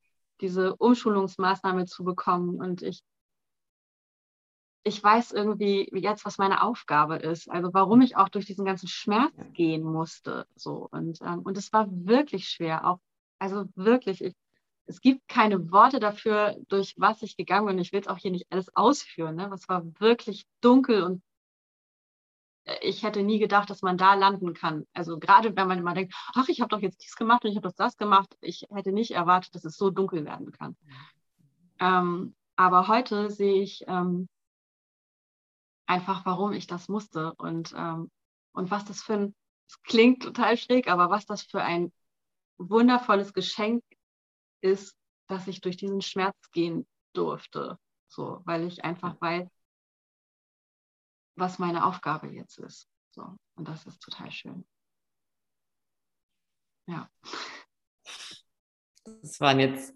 diese 0.42 0.76
Umschulungsmaßnahme 0.76 1.86
zu 1.86 2.04
bekommen. 2.04 2.60
Und 2.60 2.82
ich 2.82 3.02
ich 4.90 5.04
weiß 5.04 5.32
irgendwie 5.32 5.88
jetzt, 5.94 6.26
was 6.26 6.40
meine 6.40 6.64
Aufgabe 6.64 7.18
ist. 7.18 7.50
Also 7.50 7.74
warum 7.74 8.02
ich 8.02 8.18
auch 8.18 8.28
durch 8.28 8.46
diesen 8.46 8.66
ganzen 8.66 8.88
Schmerz 8.88 9.34
gehen 9.54 9.84
musste. 9.84 10.48
So. 10.56 10.90
Und, 10.92 11.22
ähm, 11.22 11.40
und 11.44 11.58
es 11.58 11.72
war 11.72 11.88
wirklich 11.90 12.50
schwer. 12.50 12.86
Auch, 12.86 13.00
also 13.38 13.66
wirklich, 13.76 14.22
ich, 14.24 14.34
es 14.88 15.00
gibt 15.00 15.28
keine 15.28 15.72
Worte 15.72 16.00
dafür, 16.00 16.58
durch 16.68 16.96
was 16.98 17.22
ich 17.22 17.38
gegangen 17.38 17.68
bin. 17.68 17.78
Ich 17.78 17.94
will 17.94 18.02
es 18.02 18.08
auch 18.08 18.18
hier 18.18 18.32
nicht 18.32 18.52
alles 18.52 18.76
ausführen. 18.76 19.36
Ne? 19.36 19.52
Es 19.54 19.70
war 19.70 19.84
wirklich 20.00 20.48
dunkel 20.62 21.04
und 21.04 21.22
äh, 22.66 22.78
ich 22.82 23.04
hätte 23.04 23.22
nie 23.22 23.38
gedacht, 23.38 23.70
dass 23.70 23.84
man 23.84 23.98
da 23.98 24.16
landen 24.16 24.56
kann. 24.56 24.88
Also 24.94 25.20
gerade 25.20 25.56
wenn 25.56 25.68
man 25.68 25.78
immer 25.78 25.94
denkt, 25.94 26.16
ach, 26.34 26.50
ich 26.50 26.62
habe 26.62 26.70
doch 26.70 26.82
jetzt 26.82 27.04
dies 27.04 27.16
gemacht 27.16 27.46
und 27.46 27.52
ich 27.52 27.58
habe 27.58 27.68
doch 27.68 27.76
das 27.76 27.96
gemacht. 27.96 28.36
Ich 28.42 28.66
hätte 28.72 28.92
nicht 28.92 29.12
erwartet, 29.12 29.54
dass 29.54 29.66
es 29.66 29.78
so 29.78 29.92
dunkel 29.92 30.26
werden 30.26 30.52
kann. 30.52 30.76
Ähm, 31.80 32.36
aber 32.56 32.88
heute 32.88 33.30
sehe 33.30 33.62
ich, 33.62 33.84
ähm, 33.88 34.28
einfach, 35.90 36.26
warum 36.26 36.54
ich 36.54 36.68
das 36.68 36.88
musste 36.88 37.34
und, 37.36 37.74
ähm, 37.76 38.12
und 38.54 38.70
was 38.70 38.86
das 38.86 39.02
für 39.02 39.14
ein, 39.14 39.36
es 39.68 39.82
klingt 39.82 40.22
total 40.22 40.56
schräg, 40.56 40.88
aber 40.88 41.10
was 41.10 41.26
das 41.26 41.42
für 41.42 41.64
ein 41.64 41.92
wundervolles 42.58 43.34
Geschenk 43.34 43.84
ist, 44.62 44.96
dass 45.28 45.48
ich 45.48 45.62
durch 45.62 45.78
diesen 45.78 46.02
Schmerz 46.02 46.38
gehen 46.52 46.88
durfte. 47.14 47.80
So, 48.08 48.42
weil 48.46 48.66
ich 48.66 48.84
einfach 48.84 49.20
weiß, 49.20 49.48
was 51.36 51.60
meine 51.60 51.86
Aufgabe 51.86 52.28
jetzt 52.28 52.60
ist. 52.60 52.88
So, 53.12 53.38
und 53.56 53.68
das 53.68 53.86
ist 53.86 54.00
total 54.02 54.32
schön. 54.32 54.68
Ja. 56.88 57.10
Das 59.22 59.40
waren 59.40 59.60
jetzt, 59.60 59.94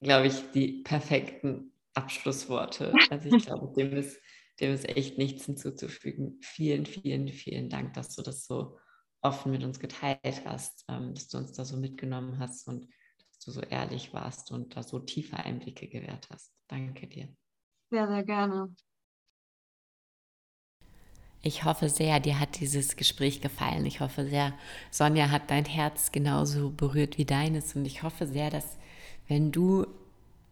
glaube 0.00 0.26
ich, 0.28 0.50
die 0.52 0.82
perfekten 0.82 1.72
Abschlussworte. 1.94 2.94
Also 3.10 3.28
ich 3.28 3.44
glaube, 3.46 3.72
dem 3.74 3.92
ist 3.96 4.20
dem 4.60 4.72
ist 4.72 4.88
echt 4.88 5.18
nichts 5.18 5.46
hinzuzufügen. 5.46 6.38
Vielen, 6.42 6.86
vielen, 6.86 7.28
vielen 7.28 7.68
Dank, 7.68 7.94
dass 7.94 8.14
du 8.14 8.22
das 8.22 8.46
so 8.46 8.78
offen 9.22 9.52
mit 9.52 9.64
uns 9.64 9.78
geteilt 9.80 10.44
hast, 10.44 10.84
ähm, 10.88 11.14
dass 11.14 11.28
du 11.28 11.38
uns 11.38 11.52
da 11.52 11.64
so 11.64 11.76
mitgenommen 11.76 12.38
hast 12.38 12.66
und 12.68 12.86
dass 13.18 13.38
du 13.44 13.50
so 13.50 13.60
ehrlich 13.60 14.12
warst 14.12 14.50
und 14.50 14.76
da 14.76 14.82
so 14.82 14.98
tiefe 14.98 15.36
Einblicke 15.36 15.88
gewährt 15.88 16.28
hast. 16.30 16.52
Danke 16.68 17.06
dir. 17.06 17.28
Sehr, 17.90 18.06
sehr 18.06 18.22
gerne. 18.24 18.74
Ich 21.42 21.64
hoffe 21.64 21.88
sehr, 21.88 22.20
dir 22.20 22.38
hat 22.38 22.60
dieses 22.60 22.96
Gespräch 22.96 23.40
gefallen. 23.40 23.86
Ich 23.86 24.00
hoffe 24.00 24.28
sehr, 24.28 24.52
Sonja 24.90 25.30
hat 25.30 25.50
dein 25.50 25.64
Herz 25.64 26.12
genauso 26.12 26.70
berührt 26.70 27.16
wie 27.16 27.24
deines. 27.24 27.74
Und 27.74 27.86
ich 27.86 28.02
hoffe 28.02 28.26
sehr, 28.26 28.50
dass 28.50 28.76
wenn 29.26 29.50
du 29.50 29.86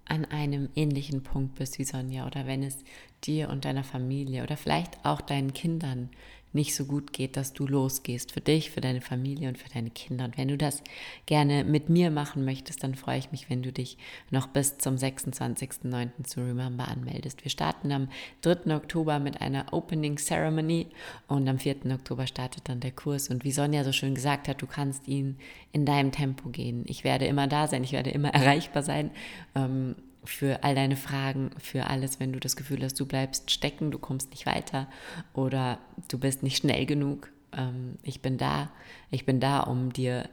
an 0.08 0.24
einem 0.24 0.68
ähnlichen 0.74 1.22
Punkt 1.22 1.56
bist 1.56 1.78
wie 1.78 1.84
Sonja 1.84 2.26
oder 2.26 2.46
wenn 2.46 2.62
es 2.62 2.84
dir 3.24 3.48
und 3.50 3.64
deiner 3.64 3.84
Familie 3.84 4.42
oder 4.42 4.56
vielleicht 4.56 5.04
auch 5.04 5.20
deinen 5.20 5.52
Kindern 5.52 6.10
nicht 6.52 6.74
so 6.74 6.86
gut 6.86 7.12
geht, 7.12 7.36
dass 7.36 7.52
du 7.52 7.66
losgehst 7.66 8.32
für 8.32 8.40
dich, 8.40 8.70
für 8.70 8.80
deine 8.80 9.00
Familie 9.00 9.48
und 9.48 9.58
für 9.58 9.68
deine 9.68 9.90
Kinder. 9.90 10.24
Und 10.24 10.38
wenn 10.38 10.48
du 10.48 10.56
das 10.56 10.82
gerne 11.26 11.64
mit 11.64 11.88
mir 11.88 12.10
machen 12.10 12.44
möchtest, 12.44 12.82
dann 12.82 12.94
freue 12.94 13.18
ich 13.18 13.32
mich, 13.32 13.50
wenn 13.50 13.62
du 13.62 13.72
dich 13.72 13.98
noch 14.30 14.46
bis 14.46 14.78
zum 14.78 14.96
26.09. 14.96 16.24
zu 16.24 16.40
Remember 16.40 16.88
anmeldest. 16.88 17.44
Wir 17.44 17.50
starten 17.50 17.92
am 17.92 18.08
3. 18.42 18.74
Oktober 18.74 19.18
mit 19.18 19.40
einer 19.40 19.72
Opening 19.72 20.16
Ceremony 20.16 20.86
und 21.26 21.48
am 21.48 21.58
4. 21.58 21.76
Oktober 21.92 22.26
startet 22.26 22.68
dann 22.68 22.80
der 22.80 22.92
Kurs. 22.92 23.28
Und 23.28 23.44
wie 23.44 23.52
Sonja 23.52 23.84
so 23.84 23.92
schön 23.92 24.14
gesagt 24.14 24.48
hat, 24.48 24.62
du 24.62 24.66
kannst 24.66 25.06
ihn 25.06 25.36
in 25.72 25.84
deinem 25.84 26.12
Tempo 26.12 26.48
gehen. 26.48 26.84
Ich 26.86 27.04
werde 27.04 27.26
immer 27.26 27.46
da 27.46 27.66
sein, 27.66 27.84
ich 27.84 27.92
werde 27.92 28.10
immer 28.10 28.28
erreichbar 28.34 28.82
sein. 28.82 29.10
Ähm, 29.54 29.96
für 30.28 30.62
all 30.62 30.74
deine 30.74 30.96
Fragen, 30.96 31.50
für 31.58 31.86
alles, 31.86 32.20
wenn 32.20 32.32
du 32.32 32.38
das 32.38 32.54
Gefühl 32.54 32.82
hast, 32.82 33.00
du 33.00 33.06
bleibst 33.06 33.50
stecken, 33.50 33.90
du 33.90 33.98
kommst 33.98 34.30
nicht 34.30 34.44
weiter 34.44 34.86
oder 35.32 35.78
du 36.08 36.18
bist 36.18 36.42
nicht 36.42 36.58
schnell 36.58 36.84
genug. 36.84 37.32
Ähm, 37.56 37.96
ich 38.02 38.20
bin 38.20 38.36
da, 38.36 38.70
ich 39.10 39.24
bin 39.24 39.40
da, 39.40 39.60
um 39.60 39.90
dir 39.92 40.28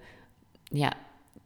ja 0.69 0.91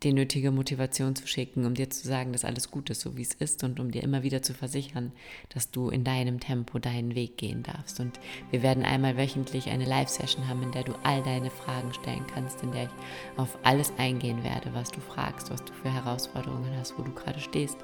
die 0.01 0.13
nötige 0.13 0.49
Motivation 0.51 1.15
zu 1.15 1.27
schicken, 1.27 1.65
um 1.65 1.73
dir 1.73 1.89
zu 1.89 2.07
sagen, 2.07 2.31
dass 2.31 2.45
alles 2.45 2.71
gut 2.71 2.89
ist, 2.89 3.01
so 3.01 3.17
wie 3.17 3.21
es 3.21 3.33
ist 3.33 3.63
und 3.63 3.79
um 3.79 3.91
dir 3.91 4.01
immer 4.01 4.23
wieder 4.23 4.41
zu 4.41 4.53
versichern, 4.53 5.11
dass 5.49 5.71
du 5.71 5.89
in 5.89 6.03
deinem 6.03 6.39
Tempo 6.39 6.79
deinen 6.79 7.15
Weg 7.15 7.37
gehen 7.37 7.63
darfst. 7.63 7.99
Und 7.99 8.19
wir 8.49 8.63
werden 8.63 8.83
einmal 8.83 9.17
wöchentlich 9.17 9.69
eine 9.69 9.85
Live-Session 9.85 10.47
haben, 10.47 10.63
in 10.63 10.71
der 10.71 10.83
du 10.83 10.93
all 11.03 11.21
deine 11.21 11.51
Fragen 11.51 11.93
stellen 11.93 12.25
kannst, 12.33 12.63
in 12.63 12.71
der 12.71 12.83
ich 12.83 12.89
auf 13.37 13.57
alles 13.63 13.91
eingehen 13.97 14.43
werde, 14.43 14.73
was 14.73 14.89
du 14.89 15.01
fragst, 15.01 15.51
was 15.51 15.63
du 15.65 15.73
für 15.73 15.93
Herausforderungen 15.93 16.75
hast, 16.77 16.97
wo 16.97 17.03
du 17.03 17.11
gerade 17.13 17.39
stehst 17.39 17.77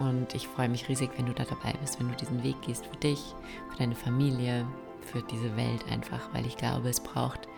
und 0.00 0.34
ich 0.34 0.48
freue 0.48 0.68
mich 0.68 0.88
riesig, 0.88 1.10
wenn 1.16 1.26
du 1.26 1.32
da 1.32 1.44
dabei 1.44 1.72
bist, 1.80 2.00
wenn 2.00 2.08
du 2.08 2.16
diesen 2.16 2.42
Weg 2.42 2.60
gehst 2.62 2.86
für 2.86 2.96
dich, 2.96 3.34
für 3.70 3.78
deine 3.78 3.94
Familie, 3.94 4.66
für 5.00 5.22
diese 5.22 5.56
Welt 5.56 5.84
einfach, 5.90 6.32
weil 6.32 6.46
ich 6.46 6.56
glaube, 6.56 6.88
es 6.88 7.00
braucht 7.00 7.48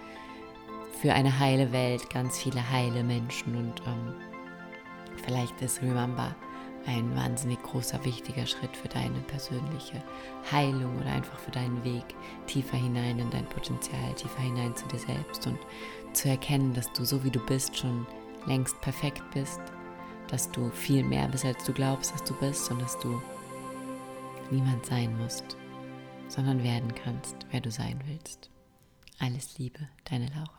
für 1.01 1.13
eine 1.13 1.39
heile 1.39 1.73
Welt 1.73 2.11
ganz 2.11 2.39
viele 2.39 2.71
heile 2.71 3.03
Menschen. 3.05 3.57
Und 3.57 3.83
ähm, 3.87 4.15
vielleicht 5.25 5.61
ist 5.63 5.83
Remember 5.83 6.35
ein 6.87 7.15
wahnsinnig 7.17 7.63
großer, 7.63 8.05
wichtiger 8.05 8.47
Schritt 8.47 8.77
für 8.77 8.89
deine 8.89 9.19
persönliche 9.21 10.03
Heilung 10.51 10.99
oder 10.99 11.11
einfach 11.11 11.39
für 11.39 11.51
deinen 11.51 11.83
Weg 11.85 12.05
tiefer 12.47 12.77
hinein 12.77 13.19
in 13.19 13.31
dein 13.31 13.47
Potenzial, 13.47 14.15
tiefer 14.15 14.43
hinein 14.43 14.77
zu 14.77 14.87
dir 14.89 14.99
selbst 14.99 15.47
und 15.47 15.59
zu 16.13 16.29
erkennen, 16.29 16.75
dass 16.75 16.93
du 16.93 17.05
so 17.05 17.25
wie 17.25 17.31
du 17.31 17.41
bist 17.41 17.77
schon 17.77 18.07
längst 18.47 18.81
perfekt 18.83 19.23
bist 19.35 19.61
dass 20.29 20.51
du 20.51 20.71
viel 20.71 21.05
mehr 21.05 21.29
bist, 21.29 21.45
als 21.45 21.65
du 21.65 21.73
glaubst, 21.73 22.13
dass 22.13 22.25
du 22.25 22.35
bist 22.35 22.71
und 22.71 22.81
dass 22.81 22.99
du 22.99 23.21
niemand 24.51 24.85
sein 24.87 25.17
musst, 25.19 25.57
sondern 26.29 26.63
werden 26.63 26.93
kannst, 26.95 27.37
wer 27.51 27.61
du 27.61 27.71
sein 27.71 28.01
willst. 28.07 28.51
Alles 29.19 29.59
Liebe, 29.59 29.89
deine 30.05 30.27
Laura. 30.29 30.56